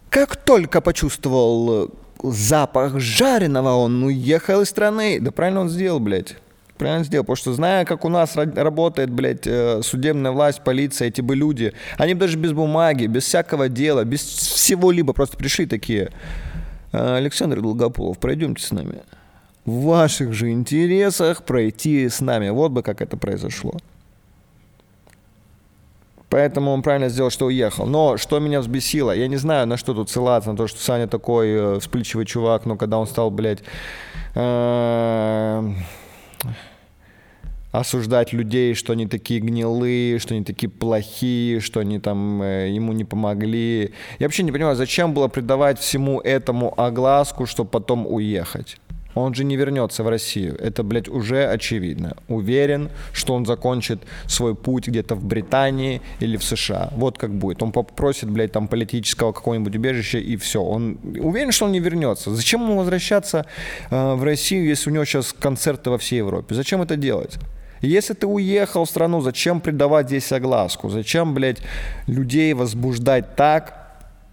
Как 0.09 0.37
только 0.37 0.81
почувствовал 0.81 1.91
запах 2.23 2.99
жареного, 2.99 3.75
он 3.75 4.03
уехал 4.03 4.63
из 4.63 4.71
страны. 4.71 5.21
Да 5.21 5.33
правильно 5.33 5.61
он 5.61 5.69
сделал, 5.69 6.01
блядь. 6.01 6.37
Правильно 6.81 7.05
сделал, 7.05 7.25
потому 7.25 7.37
что 7.37 7.53
зная, 7.53 7.85
как 7.85 8.07
у 8.07 8.09
нас 8.09 8.37
работает, 8.37 9.11
блядь, 9.11 9.47
э, 9.47 9.83
судебная 9.83 10.33
власть, 10.33 10.63
полиция, 10.65 11.09
эти 11.09 11.21
бы 11.21 11.37
люди, 11.37 11.75
они 11.99 12.15
даже 12.15 12.39
без 12.39 12.55
бумаги, 12.55 13.05
без 13.05 13.25
всякого 13.25 13.69
дела, 13.69 14.03
без 14.05 14.23
всего-либо 14.23 15.13
просто 15.13 15.37
пришли 15.37 15.67
такие. 15.67 16.11
Александр 16.91 17.61
Долгополов, 17.61 18.19
пройдемте 18.19 18.65
с 18.65 18.71
нами 18.71 19.03
в 19.67 19.85
ваших 19.85 20.33
же 20.33 20.51
интересах 20.51 21.45
пройти 21.45 22.09
с 22.09 22.21
нами. 22.21 22.49
Вот 22.49 22.73
бы 22.73 22.83
как 22.83 23.03
это 23.03 23.19
произошло. 23.19 23.75
Поэтому 26.31 26.71
он 26.71 26.83
правильно 26.83 27.11
сделал, 27.11 27.31
что 27.31 27.47
уехал. 27.47 27.87
Но 27.87 28.17
что 28.17 28.39
меня 28.39 28.61
взбесило, 28.61 29.11
я 29.11 29.29
не 29.29 29.37
знаю, 29.37 29.67
на 29.67 29.77
что 29.77 29.93
тут 29.93 30.09
ссылаться, 30.09 30.51
на 30.51 30.57
то, 30.57 30.67
что 30.67 30.81
Саня 30.81 31.09
такой 31.09 31.49
э, 31.49 31.79
вспыльчивый 31.81 32.25
чувак, 32.25 32.67
но 32.67 32.77
когда 32.77 32.99
он 32.99 33.07
стал, 33.07 33.31
блядь, 33.31 33.63
э, 34.35 35.73
осуждать 37.73 38.33
людей, 38.33 38.75
что 38.75 38.93
они 38.93 39.07
такие 39.07 39.41
гнилые, 39.41 40.19
что 40.19 40.35
они 40.35 40.45
такие 40.45 40.69
плохие, 40.69 41.61
что 41.61 41.81
они 41.81 41.99
там 42.01 42.43
э, 42.43 42.71
ему 42.71 42.93
не 42.93 43.05
помогли. 43.05 43.93
Я 44.19 44.27
вообще 44.27 44.43
не 44.43 44.53
понимаю, 44.53 44.77
зачем 44.77 45.15
было 45.15 45.29
придавать 45.29 45.79
всему 45.79 46.21
этому 46.21 46.75
огласку, 46.81 47.47
чтобы 47.47 47.71
потом 47.71 48.07
уехать. 48.07 48.77
Он 49.15 49.35
же 49.35 49.45
не 49.45 49.57
вернется 49.57 50.05
в 50.05 50.09
Россию. 50.09 50.57
Это, 50.61 50.83
блядь, 50.83 51.09
уже 51.09 51.45
очевидно. 51.45 52.17
Уверен, 52.29 52.91
что 53.13 53.35
он 53.35 53.45
закончит 53.45 54.03
свой 54.27 54.55
путь 54.55 54.87
где-то 54.87 55.17
в 55.17 55.25
Британии 55.25 56.01
или 56.21 56.37
в 56.37 56.45
США. 56.45 56.91
Вот 56.93 57.19
как 57.19 57.35
будет. 57.35 57.63
Он 57.63 57.73
попросит, 57.73 58.31
блядь, 58.31 58.53
там 58.53 58.69
политического 58.69 59.33
какого-нибудь 59.33 59.75
убежища 59.75 60.19
и 60.19 60.37
все. 60.37 60.63
Он 60.63 60.99
уверен, 61.19 61.51
что 61.51 61.65
он 61.65 61.73
не 61.73 61.81
вернется. 61.81 62.35
Зачем 62.35 62.63
ему 62.63 62.79
возвращаться 62.79 63.47
э, 63.91 64.15
в 64.15 64.23
Россию, 64.23 64.67
если 64.67 64.91
у 64.91 64.93
него 64.93 65.05
сейчас 65.05 65.33
концерты 65.33 65.91
во 65.91 65.99
всей 65.99 66.19
Европе? 66.19 66.55
Зачем 66.55 66.81
это 66.81 66.97
делать? 66.97 67.37
Если 67.81 68.15
ты 68.15 68.27
уехал 68.27 68.85
в 68.85 68.91
страну, 68.91 69.21
зачем 69.21 69.61
придавать 69.61 70.07
здесь 70.07 70.33
огласку? 70.33 70.91
Зачем, 70.91 71.35
блядь, 71.35 71.59
людей 72.07 72.55
возбуждать 72.55 73.37
так, 73.37 73.81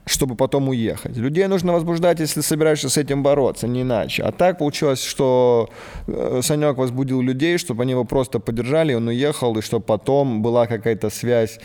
чтобы 0.08 0.36
потом 0.36 0.70
уехать. 0.70 1.18
Людей 1.18 1.48
нужно 1.48 1.74
возбуждать, 1.74 2.20
если 2.20 2.42
собираешься 2.42 2.90
с 2.90 2.98
этим 2.98 3.24
бороться, 3.24 3.68
не 3.68 3.82
иначе. 3.82 4.24
А 4.24 4.32
так 4.32 4.58
получилось, 4.58 5.04
что 5.04 5.70
э, 6.08 6.40
Санек 6.42 6.78
возбудил 6.78 7.22
людей, 7.22 7.58
чтобы 7.58 7.84
они 7.84 7.92
его 7.92 8.06
просто 8.06 8.40
поддержали, 8.40 8.94
он 8.94 9.08
уехал, 9.08 9.58
и 9.58 9.62
чтобы 9.62 9.86
потом 9.86 10.42
была 10.42 10.66
какая-то 10.66 11.10
связь 11.10 11.60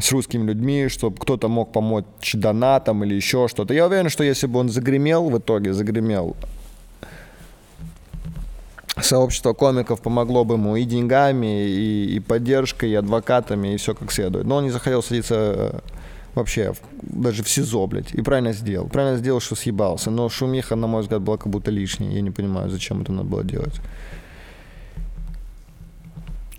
с 0.00 0.12
русскими 0.12 0.46
людьми, 0.46 0.88
чтобы 0.88 1.16
кто-то 1.16 1.48
мог 1.48 1.72
помочь 1.72 2.34
донатом 2.34 3.04
или 3.04 3.14
еще 3.14 3.48
что-то. 3.48 3.72
Я 3.72 3.86
уверен, 3.86 4.10
что 4.10 4.24
если 4.24 4.48
бы 4.48 4.58
он 4.58 4.68
загремел 4.68 5.30
в 5.30 5.38
итоге, 5.38 5.72
загремел, 5.72 6.36
сообщество 9.02 9.52
комиков 9.52 10.00
помогло 10.00 10.44
бы 10.44 10.54
ему 10.54 10.76
и 10.76 10.84
деньгами, 10.84 11.66
и, 11.66 12.16
и 12.16 12.20
поддержкой, 12.20 12.90
и 12.90 12.94
адвокатами, 12.94 13.74
и 13.74 13.76
все 13.76 13.94
как 13.94 14.12
следует. 14.12 14.46
Но 14.46 14.56
он 14.56 14.64
не 14.64 14.70
захотел 14.70 15.02
садиться 15.02 15.34
э, 15.34 15.78
вообще 16.34 16.74
даже 17.02 17.42
в 17.42 17.48
СИЗО, 17.48 17.86
блядь. 17.86 18.14
И 18.14 18.22
правильно 18.22 18.52
сделал. 18.52 18.88
Правильно 18.88 19.18
сделал, 19.18 19.40
что 19.40 19.54
съебался. 19.54 20.10
Но 20.10 20.28
шумиха, 20.28 20.76
на 20.76 20.86
мой 20.86 21.02
взгляд, 21.02 21.22
была 21.22 21.36
как 21.36 21.48
будто 21.48 21.70
лишней. 21.70 22.14
Я 22.14 22.20
не 22.20 22.30
понимаю, 22.30 22.70
зачем 22.70 23.02
это 23.02 23.12
надо 23.12 23.28
было 23.28 23.44
делать. 23.44 23.80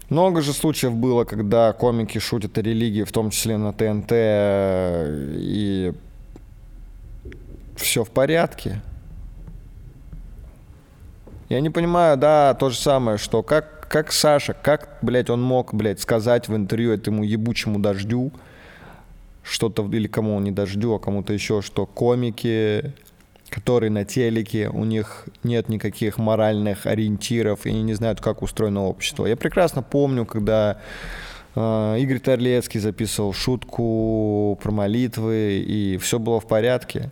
Много 0.10 0.42
же 0.42 0.54
случаев 0.54 0.94
было, 0.94 1.26
когда 1.26 1.74
комики 1.74 2.18
шутят 2.20 2.58
о 2.58 2.62
религии, 2.62 3.04
в 3.04 3.12
том 3.12 3.30
числе 3.30 3.58
на 3.58 3.74
ТНТ, 3.74 4.12
и 5.38 5.94
все 7.76 8.04
в 8.06 8.10
порядке. 8.10 8.82
Я 11.50 11.62
не 11.62 11.70
понимаю, 11.70 12.18
да, 12.18 12.54
то 12.56 12.70
же 12.70 12.78
самое, 12.78 13.18
что 13.18 13.42
как, 13.42 13.88
как 13.88 14.12
Саша, 14.12 14.54
как, 14.54 14.98
блядь, 15.02 15.30
он 15.30 15.42
мог, 15.42 15.74
блядь, 15.74 16.02
сказать 16.02 16.50
в 16.50 16.56
интервью 16.56 16.92
этому 16.92 17.24
ебучему 17.24 17.80
дождю, 17.80 18.34
что-то, 19.44 19.88
или 19.90 20.08
кому 20.08 20.36
он 20.36 20.44
не 20.44 20.52
дождю, 20.52 20.94
а 20.94 21.00
кому-то 21.00 21.32
еще, 21.32 21.62
что 21.62 21.86
комики, 21.86 22.94
которые 23.50 23.90
на 23.92 24.04
телеке, 24.04 24.68
у 24.68 24.84
них 24.84 25.26
нет 25.44 25.70
никаких 25.70 26.18
моральных 26.18 26.86
ориентиров, 26.86 27.66
и 27.66 27.70
они 27.70 27.82
не 27.82 27.94
знают, 27.94 28.20
как 28.20 28.42
устроено 28.42 28.84
общество. 28.84 29.26
Я 29.26 29.38
прекрасно 29.38 29.82
помню, 29.82 30.26
когда 30.26 30.82
э, 31.56 31.96
Игорь 32.00 32.20
Торлецкий 32.20 32.82
записывал 32.82 33.32
шутку 33.32 34.60
про 34.62 34.72
молитвы, 34.72 35.64
и 35.66 35.98
все 35.98 36.20
было 36.20 36.42
в 36.42 36.48
порядке. 36.48 37.10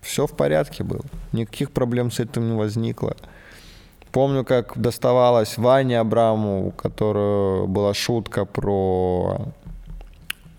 Все 0.00 0.26
в 0.26 0.32
порядке 0.32 0.84
было. 0.84 1.02
Никаких 1.32 1.70
проблем 1.70 2.10
с 2.10 2.20
этим 2.20 2.48
не 2.50 2.56
возникло. 2.56 3.16
Помню, 4.12 4.44
как 4.44 4.78
доставалось 4.78 5.58
Ване 5.58 6.00
Абраму, 6.00 6.68
у 6.68 6.70
которого 6.70 7.66
была 7.66 7.92
шутка 7.92 8.44
про 8.44 9.48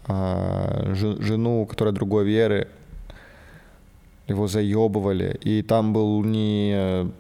а, 0.08 0.94
жену, 0.94 1.66
которая 1.66 1.94
другой 1.94 2.26
веры, 2.26 2.68
его 4.28 4.48
заебывали, 4.48 5.40
и 5.42 5.64
там 5.64 5.94
был 5.94 6.24
не 6.24 7.12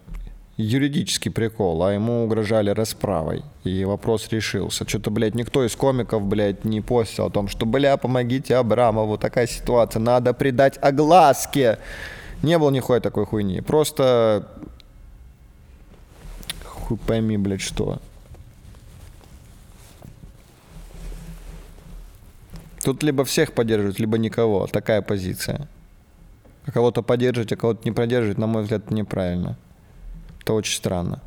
юридический 0.60 1.32
прикол, 1.32 1.82
а 1.84 1.94
ему 1.94 2.26
угрожали 2.26 2.70
расправой. 2.72 3.44
И 3.64 3.86
вопрос 3.86 4.28
решился. 4.30 4.88
Что-то, 4.88 5.10
блядь, 5.10 5.34
никто 5.34 5.66
из 5.66 5.74
комиков, 5.76 6.24
блядь, 6.24 6.66
не 6.66 6.82
постил 6.82 7.28
о 7.28 7.30
том, 7.30 7.48
что, 7.48 7.66
бля, 7.66 7.96
помогите 7.96 8.58
Абрамову, 8.58 9.18
такая 9.18 9.48
ситуация, 9.48 10.02
надо 10.02 10.34
придать 10.34 10.78
огласке. 10.82 11.80
Не 12.44 12.58
было 12.58 12.72
нихуя 12.72 13.00
такой 13.00 13.26
хуйни. 13.26 13.62
Просто 13.62 14.48
хуй 16.66 16.98
пойми, 16.98 17.38
блядь, 17.38 17.62
что. 17.62 18.00
Тут 22.84 23.02
либо 23.04 23.24
всех 23.24 23.54
поддерживать, 23.54 24.00
либо 24.00 24.18
никого. 24.18 24.68
Такая 24.68 25.02
позиция. 25.02 25.70
А 26.66 26.72
кого-то 26.72 27.02
поддерживать, 27.02 27.54
а 27.54 27.56
кого-то 27.56 27.82
не 27.86 27.94
поддерживать, 27.94 28.38
на 28.38 28.48
мой 28.48 28.64
взгляд, 28.64 28.92
неправильно. 28.92 29.58
Это 30.42 30.54
очень 30.54 30.76
странно. 30.76 31.22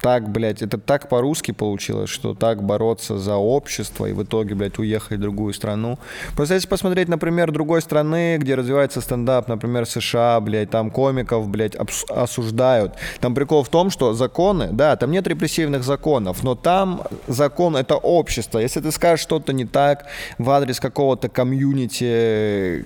так, 0.00 0.28
блядь, 0.30 0.62
это 0.62 0.78
так 0.78 1.08
по-русски 1.08 1.52
получилось, 1.52 2.10
что 2.10 2.34
так 2.34 2.62
бороться 2.62 3.18
за 3.18 3.36
общество 3.36 4.06
и 4.06 4.12
в 4.12 4.22
итоге, 4.22 4.54
блядь, 4.54 4.78
уехать 4.78 5.18
в 5.18 5.20
другую 5.20 5.52
страну. 5.52 5.98
Просто 6.36 6.54
если 6.54 6.68
посмотреть, 6.68 7.08
например, 7.08 7.52
другой 7.52 7.82
страны, 7.82 8.38
где 8.38 8.54
развивается 8.54 9.00
стендап, 9.00 9.48
например, 9.48 9.86
США, 9.86 10.40
блядь, 10.40 10.70
там 10.70 10.90
комиков, 10.90 11.48
блядь, 11.48 11.76
осуждают. 12.08 12.94
Там 13.20 13.34
прикол 13.34 13.64
в 13.64 13.68
том, 13.68 13.90
что 13.90 14.14
законы, 14.14 14.68
да, 14.72 14.96
там 14.96 15.10
нет 15.10 15.26
репрессивных 15.26 15.82
законов, 15.82 16.42
но 16.42 16.54
там 16.54 17.02
закон— 17.26 17.76
это 17.76 17.96
общество. 17.96 18.58
Если 18.58 18.80
ты 18.80 18.92
скажешь 18.92 19.22
что-то 19.22 19.52
не 19.52 19.64
так 19.64 20.06
в 20.38 20.48
адрес 20.50 20.80
какого-то 20.80 21.28
комьюнити, 21.28 22.84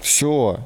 все, 0.00 0.58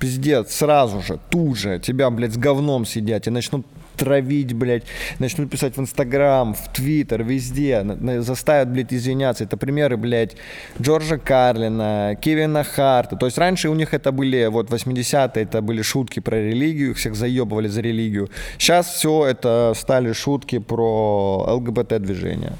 пиздец, 0.00 0.52
сразу 0.52 1.02
же, 1.02 1.20
тут 1.30 1.56
же 1.58 1.78
тебя, 1.78 2.10
блядь, 2.10 2.32
с 2.32 2.38
говном 2.38 2.84
сидят 2.86 3.26
и 3.26 3.30
начнут 3.30 3.66
травить, 3.96 4.54
блядь, 4.54 4.84
начнут 5.18 5.50
писать 5.50 5.76
в 5.76 5.80
Инстаграм, 5.80 6.54
в 6.54 6.72
Твиттер, 6.72 7.22
везде, 7.22 7.84
заставят, 8.20 8.70
блядь, 8.70 8.94
извиняться. 8.94 9.44
Это 9.44 9.58
примеры, 9.58 9.98
блядь, 9.98 10.36
Джорджа 10.80 11.18
Карлина, 11.18 12.16
Кевина 12.18 12.64
Харта. 12.64 13.16
То 13.16 13.26
есть 13.26 13.36
раньше 13.36 13.68
у 13.68 13.74
них 13.74 13.92
это 13.92 14.10
были, 14.10 14.46
вот 14.46 14.70
80-е, 14.70 15.42
это 15.42 15.60
были 15.60 15.82
шутки 15.82 16.20
про 16.20 16.36
религию, 16.36 16.92
их 16.92 16.96
всех 16.96 17.14
заебывали 17.14 17.68
за 17.68 17.82
религию. 17.82 18.30
Сейчас 18.56 18.88
все 18.88 19.26
это 19.26 19.74
стали 19.76 20.12
шутки 20.14 20.58
про 20.58 21.44
ЛГБТ-движение. 21.56 22.52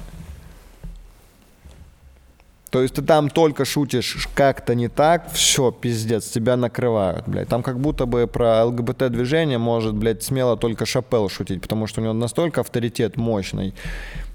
То 2.71 2.81
есть 2.81 2.95
ты 2.95 3.01
там 3.01 3.29
только 3.29 3.65
шутишь 3.65 4.29
как-то 4.33 4.75
не 4.75 4.87
так, 4.87 5.29
все, 5.33 5.71
пиздец, 5.71 6.29
тебя 6.29 6.55
накрывают, 6.55 7.27
блядь. 7.27 7.49
Там 7.49 7.63
как 7.63 7.79
будто 7.79 8.05
бы 8.05 8.27
про 8.27 8.63
ЛГБТ-движение 8.63 9.57
может, 9.57 9.93
блядь, 9.93 10.23
смело 10.23 10.55
только 10.55 10.85
Шапел 10.85 11.27
шутить, 11.27 11.61
потому 11.61 11.85
что 11.85 11.99
у 11.99 12.03
него 12.05 12.13
настолько 12.13 12.61
авторитет 12.61 13.17
мощный, 13.17 13.73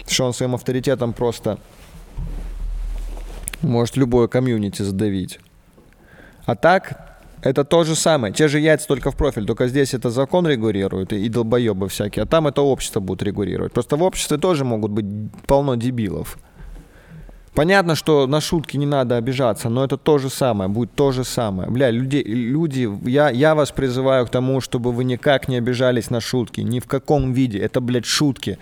что 0.07 0.25
он 0.25 0.33
своим 0.33 0.53
авторитетом 0.53 1.13
просто 1.13 1.57
может 3.63 3.97
любое 3.97 4.27
комьюнити 4.27 4.83
задавить. 4.83 5.39
А 6.45 6.55
так, 6.55 7.17
Это 7.41 7.63
то 7.63 7.83
же 7.83 7.95
самое. 7.95 8.33
Те 8.33 8.47
же 8.47 8.59
яйца 8.59 8.87
только 8.87 9.11
в 9.11 9.15
профиль. 9.15 9.45
Только 9.45 9.67
здесь 9.67 9.93
это 9.93 10.09
закон 10.09 10.47
регулирует 10.47 11.13
и 11.13 11.29
долбоебы 11.29 11.87
всякие. 11.87 12.23
А 12.23 12.25
там 12.25 12.47
это 12.47 12.61
общество 12.61 12.99
будет 12.99 13.21
регулировать. 13.23 13.73
Просто 13.73 13.95
в 13.95 14.03
обществе 14.03 14.37
тоже 14.37 14.65
могут 14.65 14.91
быть 14.91 15.05
полно 15.45 15.75
дебилов. 15.75 16.37
Понятно, 17.57 17.95
что 17.95 18.27
на 18.27 18.39
шутки 18.39 18.77
не 18.77 18.85
надо 18.85 19.17
обижаться, 19.17 19.69
но 19.69 19.83
это 19.83 19.97
то 19.97 20.19
же 20.19 20.29
самое, 20.29 20.69
будет 20.69 20.93
то 20.93 21.11
же 21.11 21.23
самое. 21.23 21.67
Бля, 21.71 21.89
люди, 21.89 22.17
люди 22.17 22.87
я, 23.09 23.31
я 23.31 23.55
вас 23.55 23.71
призываю 23.71 24.27
к 24.27 24.29
тому, 24.29 24.61
чтобы 24.61 24.91
вы 24.91 25.03
никак 25.03 25.47
не 25.47 25.57
обижались 25.57 26.11
на 26.11 26.21
шутки, 26.21 26.61
ни 26.61 26.79
в 26.79 26.85
каком 26.85 27.33
виде. 27.33 27.57
Это, 27.57 27.81
блядь, 27.81 28.05
шутки. 28.05 28.59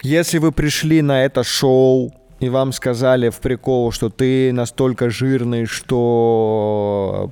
Если 0.00 0.38
вы 0.38 0.50
пришли 0.50 1.02
на 1.02 1.22
это 1.26 1.44
шоу, 1.44 2.14
и 2.40 2.48
вам 2.48 2.72
сказали 2.72 3.28
в 3.28 3.40
прикол, 3.40 3.92
что 3.92 4.08
ты 4.08 4.50
настолько 4.54 5.10
жирный, 5.10 5.66
что 5.66 7.30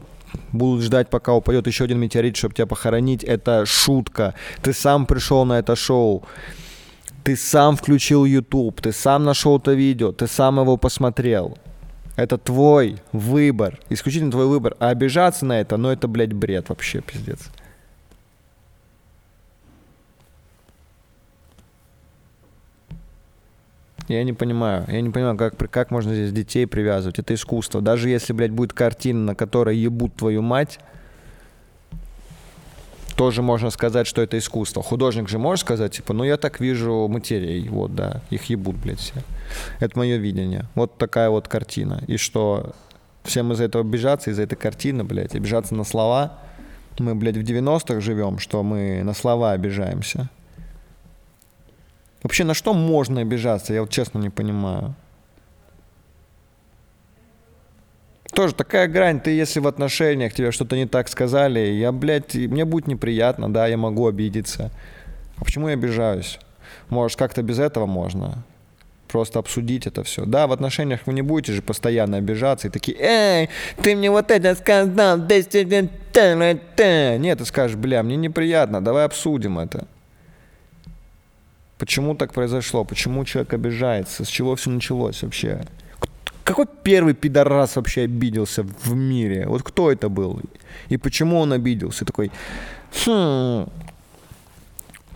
будут 0.52 0.82
ждать, 0.84 1.08
пока 1.08 1.32
упадет 1.32 1.66
еще 1.66 1.84
один 1.84 1.98
метеорит, 1.98 2.36
чтобы 2.36 2.54
тебя 2.54 2.66
похоронить, 2.66 3.24
это 3.24 3.64
шутка. 3.64 4.34
Ты 4.60 4.74
сам 4.74 5.06
пришел 5.06 5.46
на 5.46 5.58
это 5.58 5.76
шоу. 5.76 6.24
Ты 7.24 7.36
сам 7.36 7.76
включил 7.76 8.24
YouTube, 8.24 8.80
ты 8.80 8.92
сам 8.92 9.24
нашел 9.24 9.58
это 9.58 9.72
видео, 9.72 10.12
ты 10.12 10.26
сам 10.26 10.58
его 10.58 10.76
посмотрел. 10.76 11.58
Это 12.16 12.38
твой 12.38 12.96
выбор, 13.12 13.78
исключительно 13.88 14.30
твой 14.30 14.46
выбор. 14.46 14.76
А 14.78 14.88
обижаться 14.88 15.44
на 15.44 15.60
это, 15.60 15.76
ну 15.76 15.88
это, 15.88 16.08
блядь, 16.08 16.32
бред 16.32 16.68
вообще, 16.68 17.00
пиздец. 17.00 17.50
Я 24.10 24.24
не 24.24 24.32
понимаю. 24.32 24.84
Я 24.88 25.00
не 25.02 25.10
понимаю, 25.10 25.36
как, 25.36 25.56
как 25.70 25.92
можно 25.92 26.12
здесь 26.12 26.32
детей 26.32 26.66
привязывать. 26.66 27.20
Это 27.20 27.32
искусство. 27.32 27.80
Даже 27.80 28.08
если, 28.08 28.32
блядь, 28.32 28.50
будет 28.50 28.72
картина, 28.72 29.20
на 29.20 29.34
которой 29.36 29.76
ебут 29.76 30.16
твою 30.16 30.42
мать, 30.42 30.80
тоже 33.20 33.42
можно 33.42 33.68
сказать, 33.68 34.06
что 34.06 34.22
это 34.22 34.38
искусство. 34.38 34.82
Художник 34.82 35.28
же 35.28 35.38
может 35.38 35.60
сказать, 35.60 35.92
типа, 35.92 36.14
ну 36.14 36.24
я 36.24 36.38
так 36.38 36.58
вижу 36.58 37.06
матерей, 37.06 37.68
вот, 37.68 37.94
да, 37.94 38.22
их 38.30 38.44
ебут, 38.44 38.76
блядь, 38.76 38.98
все. 38.98 39.12
Это 39.78 39.98
мое 39.98 40.16
видение. 40.16 40.64
Вот 40.74 40.96
такая 40.96 41.28
вот 41.28 41.46
картина. 41.46 42.02
И 42.06 42.16
что 42.16 42.72
всем 43.24 43.52
из-за 43.52 43.64
этого 43.64 43.84
обижаться, 43.84 44.30
из-за 44.30 44.44
этой 44.44 44.56
картины, 44.56 45.04
блядь, 45.04 45.34
обижаться 45.34 45.74
на 45.74 45.84
слова. 45.84 46.38
Мы, 46.98 47.14
блядь, 47.14 47.36
в 47.36 47.42
90-х 47.42 48.00
живем, 48.00 48.38
что 48.38 48.62
мы 48.62 49.02
на 49.04 49.12
слова 49.12 49.52
обижаемся. 49.52 50.30
Вообще 52.22 52.44
на 52.44 52.54
что 52.54 52.72
можно 52.72 53.20
обижаться, 53.20 53.74
я 53.74 53.82
вот 53.82 53.90
честно 53.90 54.18
не 54.18 54.30
понимаю. 54.30 54.94
Тоже 58.32 58.54
такая 58.54 58.86
грань, 58.86 59.20
ты 59.20 59.30
если 59.30 59.58
в 59.60 59.66
отношениях 59.66 60.32
тебе 60.32 60.52
что-то 60.52 60.76
не 60.76 60.86
так 60.86 61.08
сказали, 61.08 61.58
я, 61.60 61.90
блядь, 61.90 62.34
мне 62.34 62.64
будет 62.64 62.86
неприятно, 62.86 63.52
да, 63.52 63.66
я 63.66 63.76
могу 63.76 64.06
обидеться. 64.06 64.70
А 65.36 65.44
почему 65.44 65.68
я 65.68 65.74
обижаюсь? 65.74 66.38
Может, 66.88 67.18
как-то 67.18 67.42
без 67.42 67.58
этого 67.58 67.86
можно? 67.86 68.44
Просто 69.08 69.40
обсудить 69.40 69.88
это 69.88 70.04
все. 70.04 70.24
Да, 70.24 70.46
в 70.46 70.52
отношениях 70.52 71.00
вы 71.06 71.14
не 71.14 71.22
будете 71.22 71.52
же 71.52 71.62
постоянно 71.62 72.18
обижаться 72.18 72.68
и 72.68 72.70
такие, 72.70 72.96
эй, 73.00 73.48
ты 73.82 73.96
мне 73.96 74.10
вот 74.10 74.30
это 74.30 74.54
сказал, 74.54 75.18
Нет, 77.18 77.38
ты 77.38 77.44
скажешь, 77.44 77.76
бля, 77.76 78.04
мне 78.04 78.16
неприятно, 78.16 78.80
давай 78.80 79.04
обсудим 79.04 79.58
это. 79.58 79.88
Почему 81.78 82.14
так 82.14 82.32
произошло? 82.32 82.84
Почему 82.84 83.24
человек 83.24 83.52
обижается? 83.54 84.24
С 84.24 84.28
чего 84.28 84.54
все 84.54 84.70
началось 84.70 85.22
вообще? 85.22 85.62
Какой 86.50 86.66
первый 86.66 87.14
пидорас 87.14 87.76
вообще 87.76 88.02
обиделся 88.02 88.64
в 88.64 88.92
мире? 88.92 89.46
Вот 89.46 89.62
кто 89.62 89.92
это 89.92 90.08
был? 90.08 90.40
И 90.88 90.96
почему 90.96 91.38
он 91.38 91.52
обиделся? 91.52 92.04
Такой, 92.04 92.32
хм, 93.06 93.68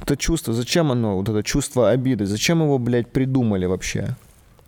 это 0.00 0.16
чувство, 0.16 0.54
зачем 0.54 0.92
оно, 0.92 1.16
вот 1.16 1.28
это 1.28 1.42
чувство 1.42 1.90
обиды, 1.90 2.26
зачем 2.26 2.62
его, 2.62 2.78
блядь, 2.78 3.10
придумали 3.10 3.66
вообще? 3.66 4.14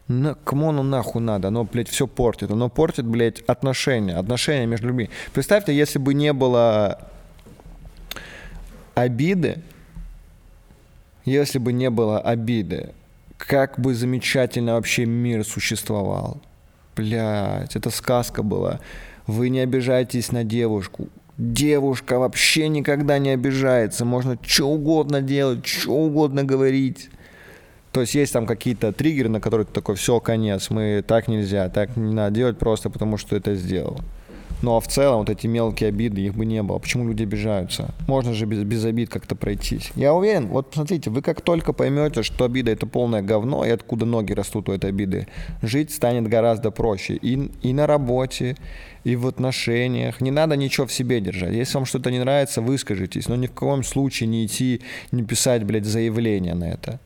На, 0.08 0.34
кому 0.34 0.70
оно 0.70 0.82
нахуй 0.82 1.22
надо? 1.22 1.48
Оно, 1.48 1.62
блядь, 1.62 1.88
все 1.88 2.08
портит. 2.08 2.50
Оно 2.50 2.68
портит, 2.68 3.06
блядь, 3.06 3.42
отношения. 3.42 4.16
Отношения 4.16 4.66
между 4.66 4.88
людьми. 4.88 5.08
Представьте, 5.32 5.72
если 5.72 6.00
бы 6.00 6.14
не 6.14 6.32
было 6.32 6.98
обиды, 8.96 9.62
если 11.24 11.60
бы 11.60 11.72
не 11.72 11.90
было 11.90 12.18
обиды, 12.18 12.92
как 13.36 13.78
бы 13.78 13.94
замечательно 13.94 14.74
вообще 14.74 15.06
мир 15.06 15.44
существовал. 15.44 16.42
Блять, 16.96 17.76
это 17.76 17.90
сказка 17.90 18.42
была. 18.42 18.80
Вы 19.26 19.50
не 19.50 19.60
обижайтесь 19.60 20.32
на 20.32 20.44
девушку. 20.44 21.08
Девушка 21.36 22.18
вообще 22.18 22.68
никогда 22.68 23.18
не 23.18 23.30
обижается. 23.30 24.06
Можно 24.06 24.38
что 24.42 24.68
угодно 24.68 25.20
делать, 25.20 25.66
что 25.66 25.92
угодно 25.92 26.42
говорить. 26.42 27.10
То 27.92 28.00
есть 28.00 28.14
есть 28.14 28.32
там 28.32 28.46
какие-то 28.46 28.92
триггеры, 28.92 29.28
на 29.28 29.40
которые 29.40 29.66
ты 29.66 29.72
такой, 29.72 29.94
все, 29.96 30.20
конец, 30.20 30.70
мы 30.70 31.04
так 31.06 31.28
нельзя, 31.28 31.68
так 31.68 31.96
не 31.96 32.12
надо 32.12 32.34
делать 32.34 32.58
просто 32.58 32.90
потому, 32.90 33.16
что 33.16 33.36
это 33.36 33.54
сделал. 33.54 34.00
Ну 34.62 34.76
а 34.76 34.80
в 34.80 34.88
целом 34.88 35.18
вот 35.18 35.30
эти 35.30 35.46
мелкие 35.46 35.88
обиды, 35.88 36.22
их 36.22 36.34
бы 36.34 36.46
не 36.46 36.62
было. 36.62 36.78
Почему 36.78 37.06
люди 37.06 37.22
обижаются? 37.22 37.90
Можно 38.06 38.32
же 38.32 38.46
без, 38.46 38.62
без 38.64 38.84
обид 38.84 39.10
как-то 39.10 39.36
пройтись. 39.36 39.92
Я 39.94 40.14
уверен, 40.14 40.46
вот 40.46 40.70
смотрите, 40.72 41.10
вы 41.10 41.20
как 41.20 41.42
только 41.42 41.72
поймете, 41.72 42.22
что 42.22 42.44
обида 42.44 42.70
это 42.70 42.86
полное 42.86 43.22
говно, 43.22 43.64
и 43.64 43.70
откуда 43.70 44.06
ноги 44.06 44.32
растут 44.32 44.68
у 44.68 44.72
этой 44.72 44.90
обиды, 44.90 45.28
жить 45.62 45.92
станет 45.92 46.28
гораздо 46.28 46.70
проще. 46.70 47.14
И, 47.16 47.50
и 47.62 47.72
на 47.74 47.86
работе, 47.86 48.56
и 49.04 49.14
в 49.14 49.26
отношениях. 49.26 50.20
Не 50.20 50.30
надо 50.30 50.56
ничего 50.56 50.86
в 50.86 50.92
себе 50.92 51.20
держать. 51.20 51.52
Если 51.52 51.74
вам 51.74 51.84
что-то 51.84 52.10
не 52.10 52.18
нравится, 52.18 52.62
выскажитесь. 52.62 53.28
Но 53.28 53.36
ни 53.36 53.46
в 53.46 53.52
коем 53.52 53.84
случае 53.84 54.28
не 54.28 54.46
идти, 54.46 54.80
не 55.12 55.22
писать, 55.22 55.64
блядь, 55.64 55.84
заявление 55.84 56.54
на 56.54 56.64
это. 56.64 56.98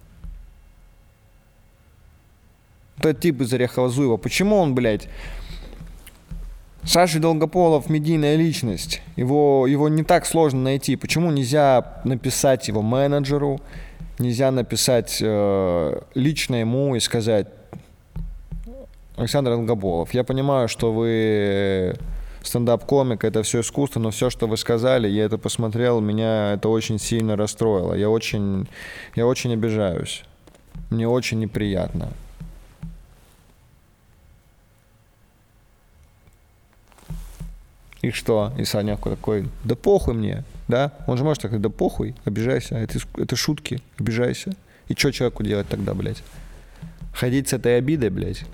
Тот 3.03 3.19
тип 3.19 3.41
из 3.41 3.53
Орехова-Зуева, 3.53 4.19
почему 4.19 4.57
он, 4.57 4.75
блядь, 4.75 5.09
Саша 6.85 7.21
Долгополов 7.21 7.91
медийная 7.91 8.37
личность. 8.37 9.03
Его, 9.17 9.67
его 9.67 9.89
не 9.89 10.03
так 10.03 10.27
сложно 10.27 10.63
найти. 10.63 10.97
Почему 10.97 11.31
нельзя 11.31 12.01
написать 12.05 12.69
его 12.69 12.83
менеджеру, 12.83 13.61
нельзя 14.19 14.51
написать 14.51 15.19
э, 15.21 16.01
лично 16.15 16.57
ему 16.57 16.97
и 16.97 17.01
сказать, 17.01 17.49
Александр 19.17 19.51
Долгополов, 19.51 20.15
я 20.15 20.25
понимаю, 20.25 20.67
что 20.67 20.93
вы 20.93 21.95
стендап-комик, 22.43 23.23
это 23.23 23.43
все 23.43 23.61
искусство, 23.61 24.01
но 24.01 24.11
все, 24.11 24.31
что 24.31 24.47
вы 24.47 24.57
сказали, 24.57 25.09
я 25.09 25.25
это 25.25 25.37
посмотрел, 25.37 26.01
меня 26.01 26.55
это 26.55 26.71
очень 26.71 26.99
сильно 26.99 27.37
расстроило. 27.37 27.93
Я 27.93 28.09
очень, 28.09 28.67
я 29.15 29.27
очень 29.27 29.53
обижаюсь. 29.53 30.23
Мне 30.89 31.07
очень 31.07 31.39
неприятно. 31.39 32.09
И 38.03 38.11
что? 38.11 38.53
И 38.59 38.65
Саня 38.65 38.97
такой, 38.97 39.49
да 39.65 39.75
похуй 39.75 40.15
мне, 40.15 40.45
да? 40.69 40.93
Он 41.07 41.19
же 41.19 41.25
может 41.25 41.43
так, 41.43 41.61
да 41.61 41.69
похуй, 41.69 42.15
обижайся, 42.25 42.77
это, 42.77 42.99
это 43.17 43.37
шутки, 43.37 43.81
обижайся. 43.99 44.55
И 44.89 44.95
что 44.95 45.13
человеку 45.13 45.43
делать 45.43 45.69
тогда, 45.69 45.93
блядь? 45.95 46.23
Ходить 47.13 47.49
с 47.49 47.53
этой 47.53 47.77
обидой, 47.77 48.11
блядь? 48.11 48.45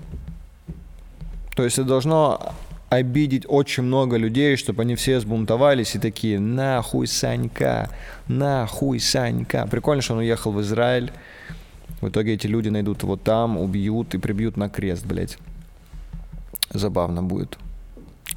То 1.55 1.63
есть 1.63 1.79
это 1.79 1.87
должно 1.87 2.53
обидеть 2.89 3.45
очень 3.47 3.83
много 3.83 4.17
людей, 4.17 4.55
чтобы 4.57 4.83
они 4.83 4.95
все 4.95 5.19
сбунтовались 5.19 5.95
и 5.95 5.99
такие, 5.99 6.39
нахуй 6.39 7.07
Санька, 7.07 7.89
нахуй 8.27 8.99
Санька. 8.99 9.67
Прикольно, 9.69 10.01
что 10.01 10.13
он 10.13 10.19
уехал 10.19 10.51
в 10.51 10.61
Израиль. 10.61 11.11
В 12.01 12.09
итоге 12.09 12.33
эти 12.33 12.47
люди 12.47 12.69
найдут 12.69 13.01
его 13.03 13.15
там, 13.15 13.57
убьют 13.57 14.13
и 14.13 14.17
прибьют 14.17 14.57
на 14.57 14.69
крест, 14.69 15.05
блядь. 15.05 15.37
Забавно 16.69 17.23
будет. 17.23 17.57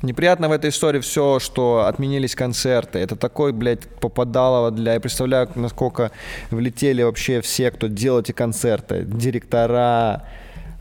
Неприятно 0.02 0.48
в 0.48 0.52
этой 0.52 0.70
истории 0.70 1.00
все, 1.00 1.38
что 1.40 1.86
отменились 1.86 2.34
концерты. 2.34 2.98
Это 3.00 3.16
такой, 3.16 3.52
блядь, 3.52 3.86
попадалово 4.00 4.70
для... 4.70 4.94
Я 4.94 5.00
представляю, 5.00 5.48
насколько 5.54 6.10
влетели 6.50 7.02
вообще 7.02 7.42
все, 7.42 7.70
кто 7.70 7.86
делал 7.86 8.20
эти 8.20 8.32
концерты. 8.32 9.04
Директора, 9.04 10.24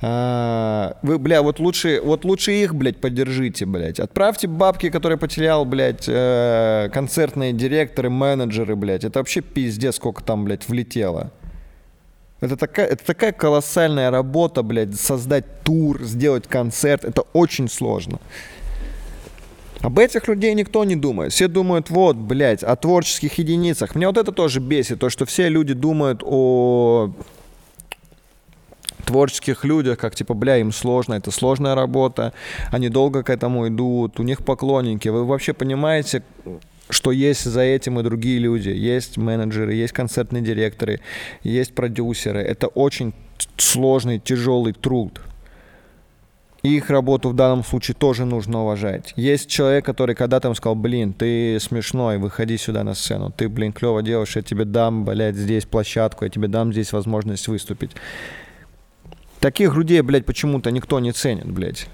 а, 0.01 0.95
вы, 1.01 1.19
бля, 1.19 1.41
вот 1.41 1.59
лучше, 1.59 1.99
вот 2.01 2.23
лучше 2.23 2.53
их, 2.53 2.73
блядь, 2.73 3.01
поддержите, 3.01 3.65
блядь. 3.65 3.99
Отправьте 3.99 4.47
бабки, 4.47 4.89
которые 4.89 5.17
потерял, 5.17 5.65
блядь, 5.65 6.05
э, 6.07 6.89
концертные 6.93 7.51
директоры, 7.51 8.09
менеджеры, 8.09 8.77
блядь. 8.77 9.03
Это 9.03 9.19
вообще 9.19 9.41
пиздец, 9.41 9.97
сколько 9.97 10.23
там, 10.23 10.45
блядь, 10.45 10.69
влетело. 10.69 11.31
Это 12.39 12.55
такая, 12.55 12.87
это 12.87 13.05
такая 13.05 13.33
колоссальная 13.33 14.09
работа, 14.11 14.63
блядь, 14.63 14.97
создать 14.97 15.63
тур, 15.63 16.01
сделать 16.03 16.47
концерт. 16.47 17.03
Это 17.03 17.23
очень 17.33 17.67
сложно. 17.67 18.19
Об 19.81 19.97
этих 19.97 20.27
людей 20.27 20.53
никто 20.53 20.83
не 20.83 20.95
думает. 20.95 21.31
Все 21.31 21.47
думают, 21.47 21.89
вот, 21.89 22.17
блядь, 22.17 22.63
о 22.63 22.75
творческих 22.75 23.37
единицах. 23.37 23.95
Мне 23.95 24.07
вот 24.07 24.17
это 24.17 24.31
тоже 24.31 24.59
бесит, 24.59 24.99
то, 24.99 25.09
что 25.09 25.25
все 25.25 25.47
люди 25.47 25.73
думают 25.73 26.21
о 26.23 27.11
творческих 29.05 29.63
людях, 29.65 29.97
как 29.97 30.15
типа, 30.15 30.33
бля, 30.33 30.57
им 30.57 30.71
сложно, 30.71 31.15
это 31.15 31.31
сложная 31.31 31.73
работа, 31.73 32.33
они 32.71 32.89
долго 32.89 33.23
к 33.23 33.29
этому 33.29 33.67
идут, 33.67 34.19
у 34.19 34.23
них 34.23 34.43
поклонники. 34.43 35.09
Вы 35.09 35.25
вообще 35.25 35.53
понимаете, 35.53 36.21
что 36.89 37.11
есть 37.11 37.45
за 37.45 37.61
этим 37.61 37.99
и 37.99 38.03
другие 38.03 38.39
люди. 38.39 38.69
Есть 38.69 39.17
менеджеры, 39.17 39.73
есть 39.73 39.93
концертные 39.93 40.43
директоры, 40.43 40.99
есть 41.43 41.73
продюсеры. 41.73 42.41
Это 42.41 42.67
очень 42.67 43.13
сложный, 43.57 44.19
тяжелый 44.19 44.73
труд. 44.73 45.21
Их 46.61 46.89
работу 46.89 47.29
в 47.29 47.35
данном 47.35 47.63
случае 47.63 47.95
тоже 47.95 48.25
нужно 48.25 48.63
уважать. 48.63 49.13
Есть 49.15 49.49
человек, 49.49 49.85
который 49.85 50.13
когда-то 50.13 50.53
сказал, 50.53 50.75
блин, 50.75 51.13
ты 51.13 51.57
смешной, 51.59 52.17
выходи 52.17 52.57
сюда 52.57 52.83
на 52.83 52.95
сцену. 52.95 53.31
Ты, 53.31 53.47
блин, 53.47 53.71
клево 53.71 54.01
делаешь, 54.01 54.35
я 54.35 54.41
тебе 54.41 54.65
дам, 54.65 55.05
блядь, 55.05 55.35
здесь 55.35 55.65
площадку, 55.65 56.25
я 56.25 56.29
тебе 56.29 56.49
дам 56.49 56.73
здесь 56.73 56.91
возможность 56.91 57.47
выступить. 57.47 57.91
Таких 59.39 59.73
людей, 59.75 60.01
блядь, 60.01 60.25
почему-то 60.25 60.69
никто 60.71 60.99
не 60.99 61.13
ценит, 61.13 61.49
блядь. 61.49 61.87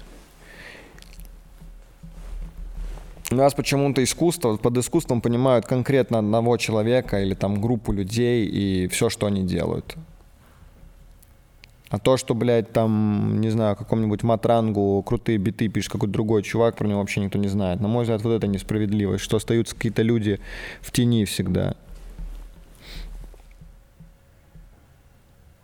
У 3.30 3.36
нас 3.36 3.54
почему-то 3.54 4.02
искусство, 4.02 4.56
под 4.56 4.78
искусством 4.78 5.20
понимают 5.20 5.66
конкретно 5.66 6.18
одного 6.18 6.56
человека 6.56 7.20
или 7.20 7.34
там 7.34 7.60
группу 7.60 7.92
людей 7.92 8.46
и 8.46 8.88
все, 8.88 9.10
что 9.10 9.26
они 9.26 9.44
делают. 9.44 9.96
А 11.88 11.98
то, 11.98 12.16
что, 12.16 12.34
блядь, 12.34 12.72
там, 12.72 13.40
не 13.40 13.48
знаю, 13.48 13.76
какому-нибудь 13.76 14.24
матрангу 14.24 15.00
крутые 15.04 15.38
биты 15.38 15.68
пишет 15.68 15.92
какой-то 15.92 16.12
другой 16.12 16.42
чувак, 16.42 16.76
про 16.76 16.86
него 16.88 16.98
вообще 16.98 17.20
никто 17.20 17.38
не 17.38 17.46
знает. 17.46 17.80
На 17.80 17.86
мой 17.86 18.02
взгляд, 18.02 18.22
вот 18.22 18.32
это 18.32 18.48
несправедливость, 18.48 19.22
что 19.22 19.36
остаются 19.36 19.76
какие-то 19.76 20.02
люди 20.02 20.40
в 20.80 20.90
тени 20.90 21.24
всегда. 21.24 21.76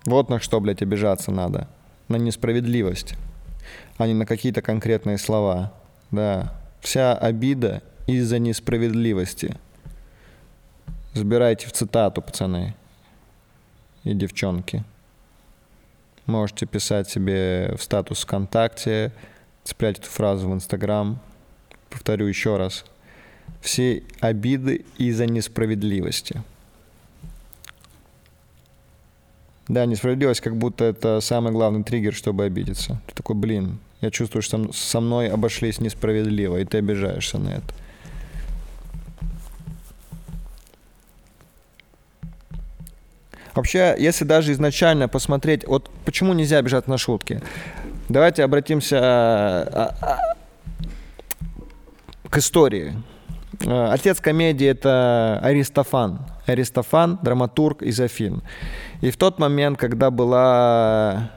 Вот 0.05 0.29
на 0.29 0.39
что, 0.39 0.61
блядь, 0.61 0.83
обижаться 0.83 1.33
надо. 1.33 1.69
На 2.09 2.17
несправедливость, 2.17 3.15
а 3.97 4.07
не 4.07 4.15
на 4.15 4.27
какие-то 4.27 4.63
конкретные 4.63 5.19
слова. 5.19 5.73
Да. 6.11 6.55
Вся 6.81 7.15
обида 7.15 7.83
из-за 8.07 8.39
несправедливости. 8.39 9.57
Забирайте 11.15 11.67
в 11.67 11.73
цитату, 11.73 12.23
пацаны 12.23 12.75
и 14.05 14.15
девчонки. 14.15 14.85
Можете 16.27 16.67
писать 16.67 17.09
себе 17.09 17.75
в 17.77 17.83
статус 17.83 18.23
ВКонтакте, 18.23 19.13
цеплять 19.65 19.99
эту 19.99 20.09
фразу 20.09 20.49
в 20.49 20.55
Инстаграм. 20.55 21.21
Повторю 21.91 22.27
еще 22.27 22.57
раз. 22.57 22.85
Все 23.61 24.03
обиды 24.21 24.85
из-за 24.99 25.27
несправедливости. 25.27 26.43
Да, 29.69 29.87
несправедливость 29.87 30.41
как 30.41 30.57
будто 30.57 30.85
это 30.85 31.21
самый 31.21 31.53
главный 31.53 31.85
триггер, 31.85 32.15
чтобы 32.15 32.45
обидеться. 32.45 33.01
Ты 33.07 33.15
такой, 33.15 33.37
блин, 33.37 33.79
я 34.01 34.11
чувствую, 34.11 34.43
что 34.43 34.73
со 34.73 35.01
мной 35.01 35.29
обошлись 35.29 35.81
несправедливо, 35.81 36.59
и 36.59 36.65
ты 36.65 36.79
обижаешься 36.79 37.39
на 37.39 37.51
это. 37.51 37.75
Вообще, 43.55 43.95
если 43.99 44.25
даже 44.25 44.53
изначально 44.53 45.09
посмотреть, 45.09 45.67
вот 45.67 45.91
почему 46.05 46.33
нельзя 46.33 46.59
обижаться 46.59 46.91
на 46.91 46.99
шутки? 46.99 47.43
Давайте 48.09 48.45
обратимся 48.45 48.99
а, 49.01 49.95
а, 50.01 50.35
к 52.29 52.39
истории. 52.39 52.95
Отец 53.67 54.21
комедии 54.21 54.67
это 54.67 55.39
Аристофан. 55.43 56.21
Аристофан, 56.47 57.19
драматург 57.23 57.83
из 57.83 58.01
Афин. 58.01 58.43
И 59.03 59.11
в 59.11 59.17
тот 59.17 59.39
момент, 59.39 59.79
когда 59.79 60.11
была 60.11 61.31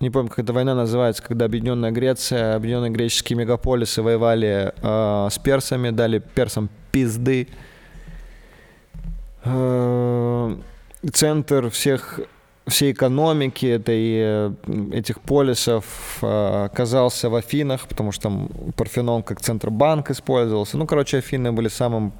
не 0.00 0.10
помню, 0.10 0.28
как 0.28 0.40
эта 0.40 0.52
война 0.52 0.74
называется, 0.74 1.22
когда 1.22 1.46
Объединенная 1.46 1.90
Греция, 1.90 2.56
Объединенные 2.56 2.90
греческие 2.90 3.38
мегаполисы 3.38 4.02
воевали 4.02 4.74
э, 4.76 5.28
с 5.30 5.38
персами, 5.38 5.90
дали 5.90 6.18
персам 6.18 6.68
пизды. 6.92 7.48
Э, 7.50 7.73
центр 11.12 11.70
всех 11.70 12.20
всей 12.66 12.92
экономики 12.92 13.66
этой, 13.66 14.54
этих 14.96 15.20
полисов 15.20 16.18
э, 16.22 16.64
оказался 16.64 17.28
в 17.28 17.34
Афинах, 17.34 17.86
потому 17.86 18.10
что 18.10 18.22
там 18.22 18.48
Парфенон 18.76 19.22
как 19.22 19.40
центробанк 19.40 20.10
использовался. 20.10 20.78
Ну, 20.78 20.86
короче, 20.86 21.18
Афины 21.18 21.52
были 21.52 21.68
самым 21.68 22.12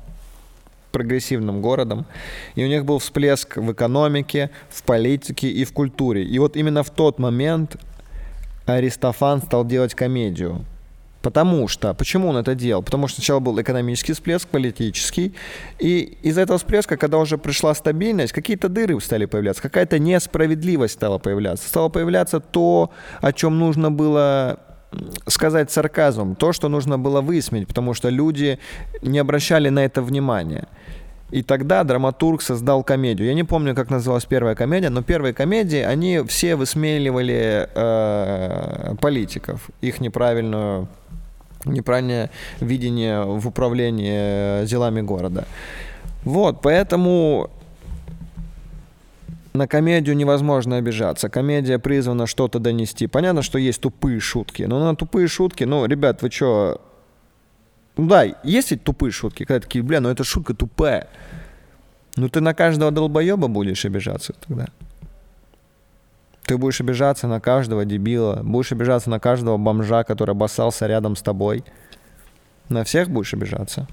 прогрессивным 0.93 1.61
городом. 1.61 2.07
И 2.55 2.65
у 2.65 2.69
них 2.69 2.85
был 2.85 2.99
всплеск 2.99 3.57
в 3.57 3.73
экономике, 3.73 4.51
в 4.69 4.83
политике 4.83 5.49
и 5.49 5.65
в 5.65 5.73
культуре. 5.73 6.23
И 6.23 6.39
вот 6.39 6.57
именно 6.57 6.83
в 6.83 6.91
тот 6.91 7.19
момент 7.19 7.77
Аристофан 8.67 9.43
стал 9.43 9.65
делать 9.65 9.95
комедию. 9.95 10.65
Потому 11.25 11.69
что, 11.69 11.95
почему 11.95 12.29
он 12.29 12.37
это 12.37 12.55
делал? 12.55 12.83
Потому 12.83 13.09
что 13.09 13.17
сначала 13.17 13.41
был 13.41 13.59
экономический 13.59 14.13
всплеск, 14.13 14.47
политический, 14.47 15.35
и 15.79 16.19
из-за 16.21 16.43
этого 16.43 16.59
всплеска, 16.59 16.99
когда 16.99 17.17
уже 17.17 17.39
пришла 17.39 17.75
стабильность, 17.75 18.35
какие-то 18.35 18.69
дыры 18.69 19.01
стали 19.01 19.25
появляться, 19.25 19.63
какая-то 19.63 19.99
несправедливость 19.99 20.93
стала 20.93 21.17
появляться. 21.17 21.67
Стало 21.67 21.89
появляться 21.89 22.41
то, 22.41 22.91
о 23.23 23.33
чем 23.33 23.59
нужно 23.59 23.91
было 23.91 24.61
сказать 25.27 25.73
сарказмом, 25.73 26.35
то, 26.35 26.53
что 26.53 26.69
нужно 26.69 26.99
было 26.99 27.23
высмеять, 27.23 27.69
потому 27.69 27.95
что 27.95 28.11
люди 28.11 28.59
не 29.01 29.19
обращали 29.19 29.71
на 29.71 29.83
это 29.83 30.03
внимания. 30.03 30.69
И 31.31 31.43
тогда 31.43 31.83
драматург 31.85 32.43
создал 32.43 32.85
комедию. 32.85 33.27
Я 33.27 33.35
не 33.35 33.45
помню, 33.45 33.75
как 33.75 33.91
называлась 33.91 34.25
первая 34.25 34.55
комедия, 34.55 34.91
но 34.91 35.03
первые 35.03 35.35
комедии, 35.35 35.81
они 35.81 36.23
все 36.29 36.55
высмеивали 36.55 37.69
э, 37.75 38.95
политиков, 39.01 39.71
их 39.81 40.01
неправильную 40.01 40.89
неправильное 41.65 42.31
видение 42.61 43.23
в 43.23 43.49
управлении 43.49 44.67
делами 44.67 45.01
города. 45.01 45.47
Вот, 46.25 46.61
поэтому 46.61 47.51
на 49.55 49.69
комедию 49.69 50.17
невозможно 50.17 50.77
обижаться. 50.77 51.29
Комедия 51.29 51.79
призвана 51.79 52.27
что-то 52.27 52.59
донести. 52.59 53.07
Понятно, 53.07 53.43
что 53.43 53.59
есть 53.59 53.81
тупые 53.81 54.21
шутки, 54.21 54.65
но 54.65 54.85
на 54.85 54.97
тупые 54.97 55.29
шутки, 55.29 55.65
ну, 55.65 55.87
ребят, 55.87 56.23
вы 56.23 56.31
что? 56.31 56.81
Ну 57.97 58.09
да, 58.09 58.25
есть 58.43 58.71
ведь 58.71 58.83
тупые 58.83 59.13
шутки, 59.13 59.45
когда 59.45 59.61
такие, 59.61 59.83
бля, 59.83 60.01
ну 60.01 60.09
эта 60.09 60.25
шутка 60.25 60.55
тупая. 60.55 61.09
Ну 62.17 62.29
ты 62.29 62.41
на 62.41 62.55
каждого 62.55 62.91
долбоеба 62.91 63.49
будешь 63.49 63.85
обижаться 63.85 64.35
тогда. 64.47 64.67
Ты 66.45 66.59
будешь 66.59 66.81
обижаться 66.81 67.27
на 67.27 67.41
каждого 67.41 67.85
дебила, 67.85 68.41
будешь 68.43 68.73
обижаться 68.73 69.11
на 69.11 69.19
каждого 69.19 69.57
бомжа, 69.57 70.05
который 70.05 70.33
обоссался 70.33 70.87
рядом 70.87 71.17
с 71.17 71.23
тобой. 71.23 71.65
На 72.69 72.85
всех 72.85 73.09
будешь 73.09 73.33
обижаться. 73.33 73.87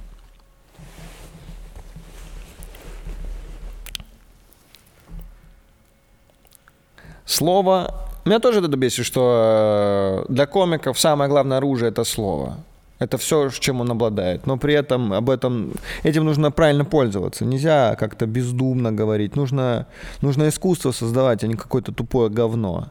Слово... 7.26 8.08
Меня 8.26 8.40
тоже 8.40 8.60
это 8.60 8.68
бесит, 8.68 9.06
что 9.06 10.26
э, 10.30 10.32
для 10.32 10.46
комиков 10.46 11.00
самое 11.00 11.28
главное 11.28 11.58
оружие— 11.58 11.90
это 11.92 12.04
слово. 12.04 12.58
Это 13.02 13.18
все, 13.18 13.50
чем 13.50 13.82
он 13.82 13.90
обладает. 13.90 14.46
Но 14.46 14.58
при 14.58 14.76
этом 14.76 15.12
об 15.12 15.32
этом, 15.32 15.74
этим 16.04 16.24
нужно 16.24 16.52
правильно 16.52 16.86
пользоваться. 16.86 17.46
Нельзя 17.46 17.96
как-то 17.96 18.28
бездумно 18.28 18.92
говорить. 18.92 19.36
Нужно, 19.36 19.88
нужно 20.22 20.50
искусство 20.50 20.92
создавать, 20.92 21.44
а 21.44 21.48
не 21.48 21.56
какое-то 21.56 21.92
тупое 21.92 22.30
говно. 22.30 22.90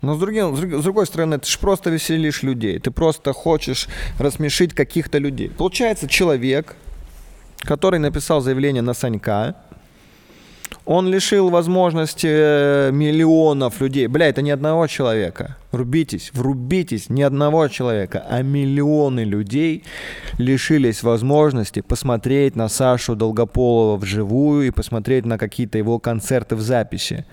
Но 0.00 0.14
с, 0.14 0.18
другим, 0.18 0.56
с 0.56 0.82
другой 0.82 1.06
стороны, 1.06 1.38
ты 1.38 1.50
же 1.50 1.58
просто 1.58 1.90
веселишь 1.90 2.42
людей. 2.42 2.78
Ты 2.78 2.90
просто 2.90 3.34
хочешь 3.34 3.86
рассмешить 4.18 4.72
каких-то 4.72 5.18
людей. 5.18 5.50
Получается, 5.50 6.08
человек, 6.08 6.76
который 7.58 7.98
написал 7.98 8.40
заявление 8.40 8.80
на 8.80 8.94
Санька, 8.94 9.54
он 10.90 11.06
лишил 11.06 11.50
возможности 11.50 12.26
э, 12.28 12.90
миллионов 12.92 13.80
людей. 13.80 14.08
Бля, 14.08 14.26
это 14.26 14.42
не 14.42 14.50
одного 14.50 14.88
человека. 14.88 15.56
Врубитесь, 15.70 16.32
врубитесь, 16.34 17.08
не 17.08 17.22
одного 17.22 17.68
человека, 17.68 18.26
а 18.28 18.42
миллионы 18.42 19.20
людей 19.20 19.84
лишились 20.38 21.04
возможности 21.04 21.80
посмотреть 21.80 22.56
на 22.56 22.68
Сашу 22.68 23.14
Долгополова 23.14 23.98
вживую 23.98 24.66
и 24.66 24.70
посмотреть 24.72 25.26
на 25.26 25.38
какие-то 25.38 25.78
его 25.78 26.00
концерты 26.00 26.56
в 26.56 26.60
записи. 26.60 27.24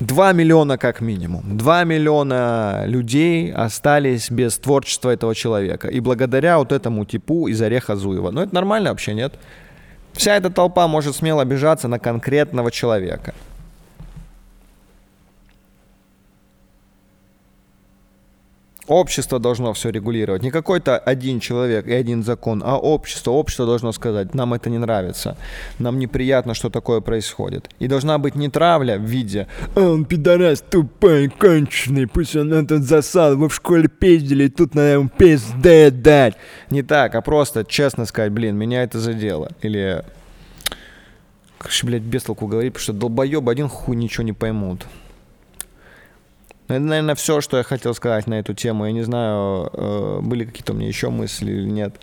Два 0.00 0.32
миллиона 0.32 0.76
как 0.76 1.00
минимум. 1.00 1.56
Два 1.56 1.84
миллиона 1.84 2.82
людей 2.84 3.52
остались 3.52 4.28
без 4.28 4.58
творчества 4.58 5.10
этого 5.10 5.36
человека. 5.36 5.86
И 5.86 6.00
благодаря 6.00 6.58
вот 6.58 6.72
этому 6.72 7.04
типу 7.04 7.46
из 7.46 7.62
Ореха 7.62 7.94
Зуева. 7.94 8.32
Ну 8.32 8.40
это 8.40 8.52
нормально 8.52 8.90
вообще, 8.90 9.14
нет? 9.14 9.38
Вся 10.18 10.34
эта 10.34 10.50
толпа 10.50 10.88
может 10.88 11.14
смело 11.14 11.42
обижаться 11.42 11.86
на 11.86 12.00
конкретного 12.00 12.72
человека. 12.72 13.34
Общество 18.88 19.38
должно 19.38 19.74
все 19.74 19.90
регулировать. 19.90 20.42
Не 20.42 20.50
какой-то 20.50 20.98
один 20.98 21.40
человек 21.40 21.86
и 21.86 21.92
один 21.92 22.22
закон, 22.22 22.62
а 22.64 22.78
общество. 22.78 23.32
Общество 23.32 23.66
должно 23.66 23.92
сказать, 23.92 24.34
нам 24.34 24.54
это 24.54 24.70
не 24.70 24.78
нравится. 24.78 25.36
Нам 25.78 25.98
неприятно, 25.98 26.54
что 26.54 26.70
такое 26.70 27.00
происходит. 27.00 27.68
И 27.78 27.86
должна 27.86 28.18
быть 28.18 28.34
не 28.34 28.48
травля 28.48 28.98
в 28.98 29.02
виде 29.02 29.46
«А 29.74 29.80
он 29.80 30.06
пидорас 30.06 30.62
тупой, 30.62 31.28
конченый, 31.28 32.06
пусть 32.06 32.34
он 32.34 32.52
этот 32.52 32.84
засал, 32.84 33.36
вы 33.36 33.50
в 33.50 33.54
школе 33.54 33.88
пиздили, 33.88 34.48
тут 34.48 34.74
надо 34.74 34.88
ему 34.88 35.08
пизды 35.08 35.90
дать». 35.90 36.34
Не 36.70 36.82
так, 36.82 37.14
а 37.14 37.20
просто 37.20 37.64
честно 37.64 38.06
сказать, 38.06 38.32
блин, 38.32 38.56
меня 38.56 38.82
это 38.82 38.98
задело. 38.98 39.50
Или 39.60 40.02
Короче, 41.58 41.86
блядь, 41.86 42.02
без 42.02 42.24
говорить, 42.24 42.72
потому 42.72 42.82
что 42.82 42.92
долбоебы 42.92 43.50
один 43.50 43.68
хуй 43.68 43.96
ничего 43.96 44.22
не 44.22 44.32
поймут. 44.32 44.86
Это, 46.68 46.80
наверное, 46.80 47.14
все, 47.14 47.40
что 47.40 47.56
я 47.56 47.62
хотел 47.62 47.94
сказать 47.94 48.26
на 48.26 48.34
эту 48.34 48.52
тему. 48.52 48.84
Я 48.84 48.92
не 48.92 49.02
знаю, 49.02 49.70
э, 49.72 50.20
были 50.20 50.44
какие-то 50.44 50.74
у 50.74 50.76
меня 50.76 50.86
еще 50.86 51.08
мысли 51.08 51.50
или 51.50 51.68
нет. 51.68 51.98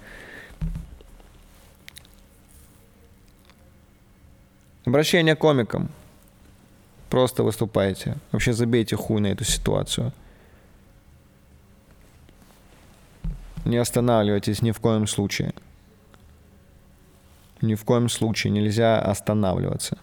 Обращение 4.85 5.35
к 5.35 5.39
комикам. 5.39 5.89
Просто 7.09 7.43
выступайте. 7.43 8.17
Вообще 8.31 8.53
забейте 8.53 8.95
хуй 8.95 9.21
на 9.21 9.27
эту 9.27 9.43
ситуацию. 9.43 10.11
Не 13.65 13.77
останавливайтесь 13.77 14.63
ни 14.63 14.71
в 14.71 14.79
коем 14.79 15.05
случае. 15.05 15.53
Ни 17.61 17.75
в 17.75 17.83
коем 17.83 18.09
случае 18.09 18.51
нельзя 18.51 18.99
останавливаться. 18.99 19.97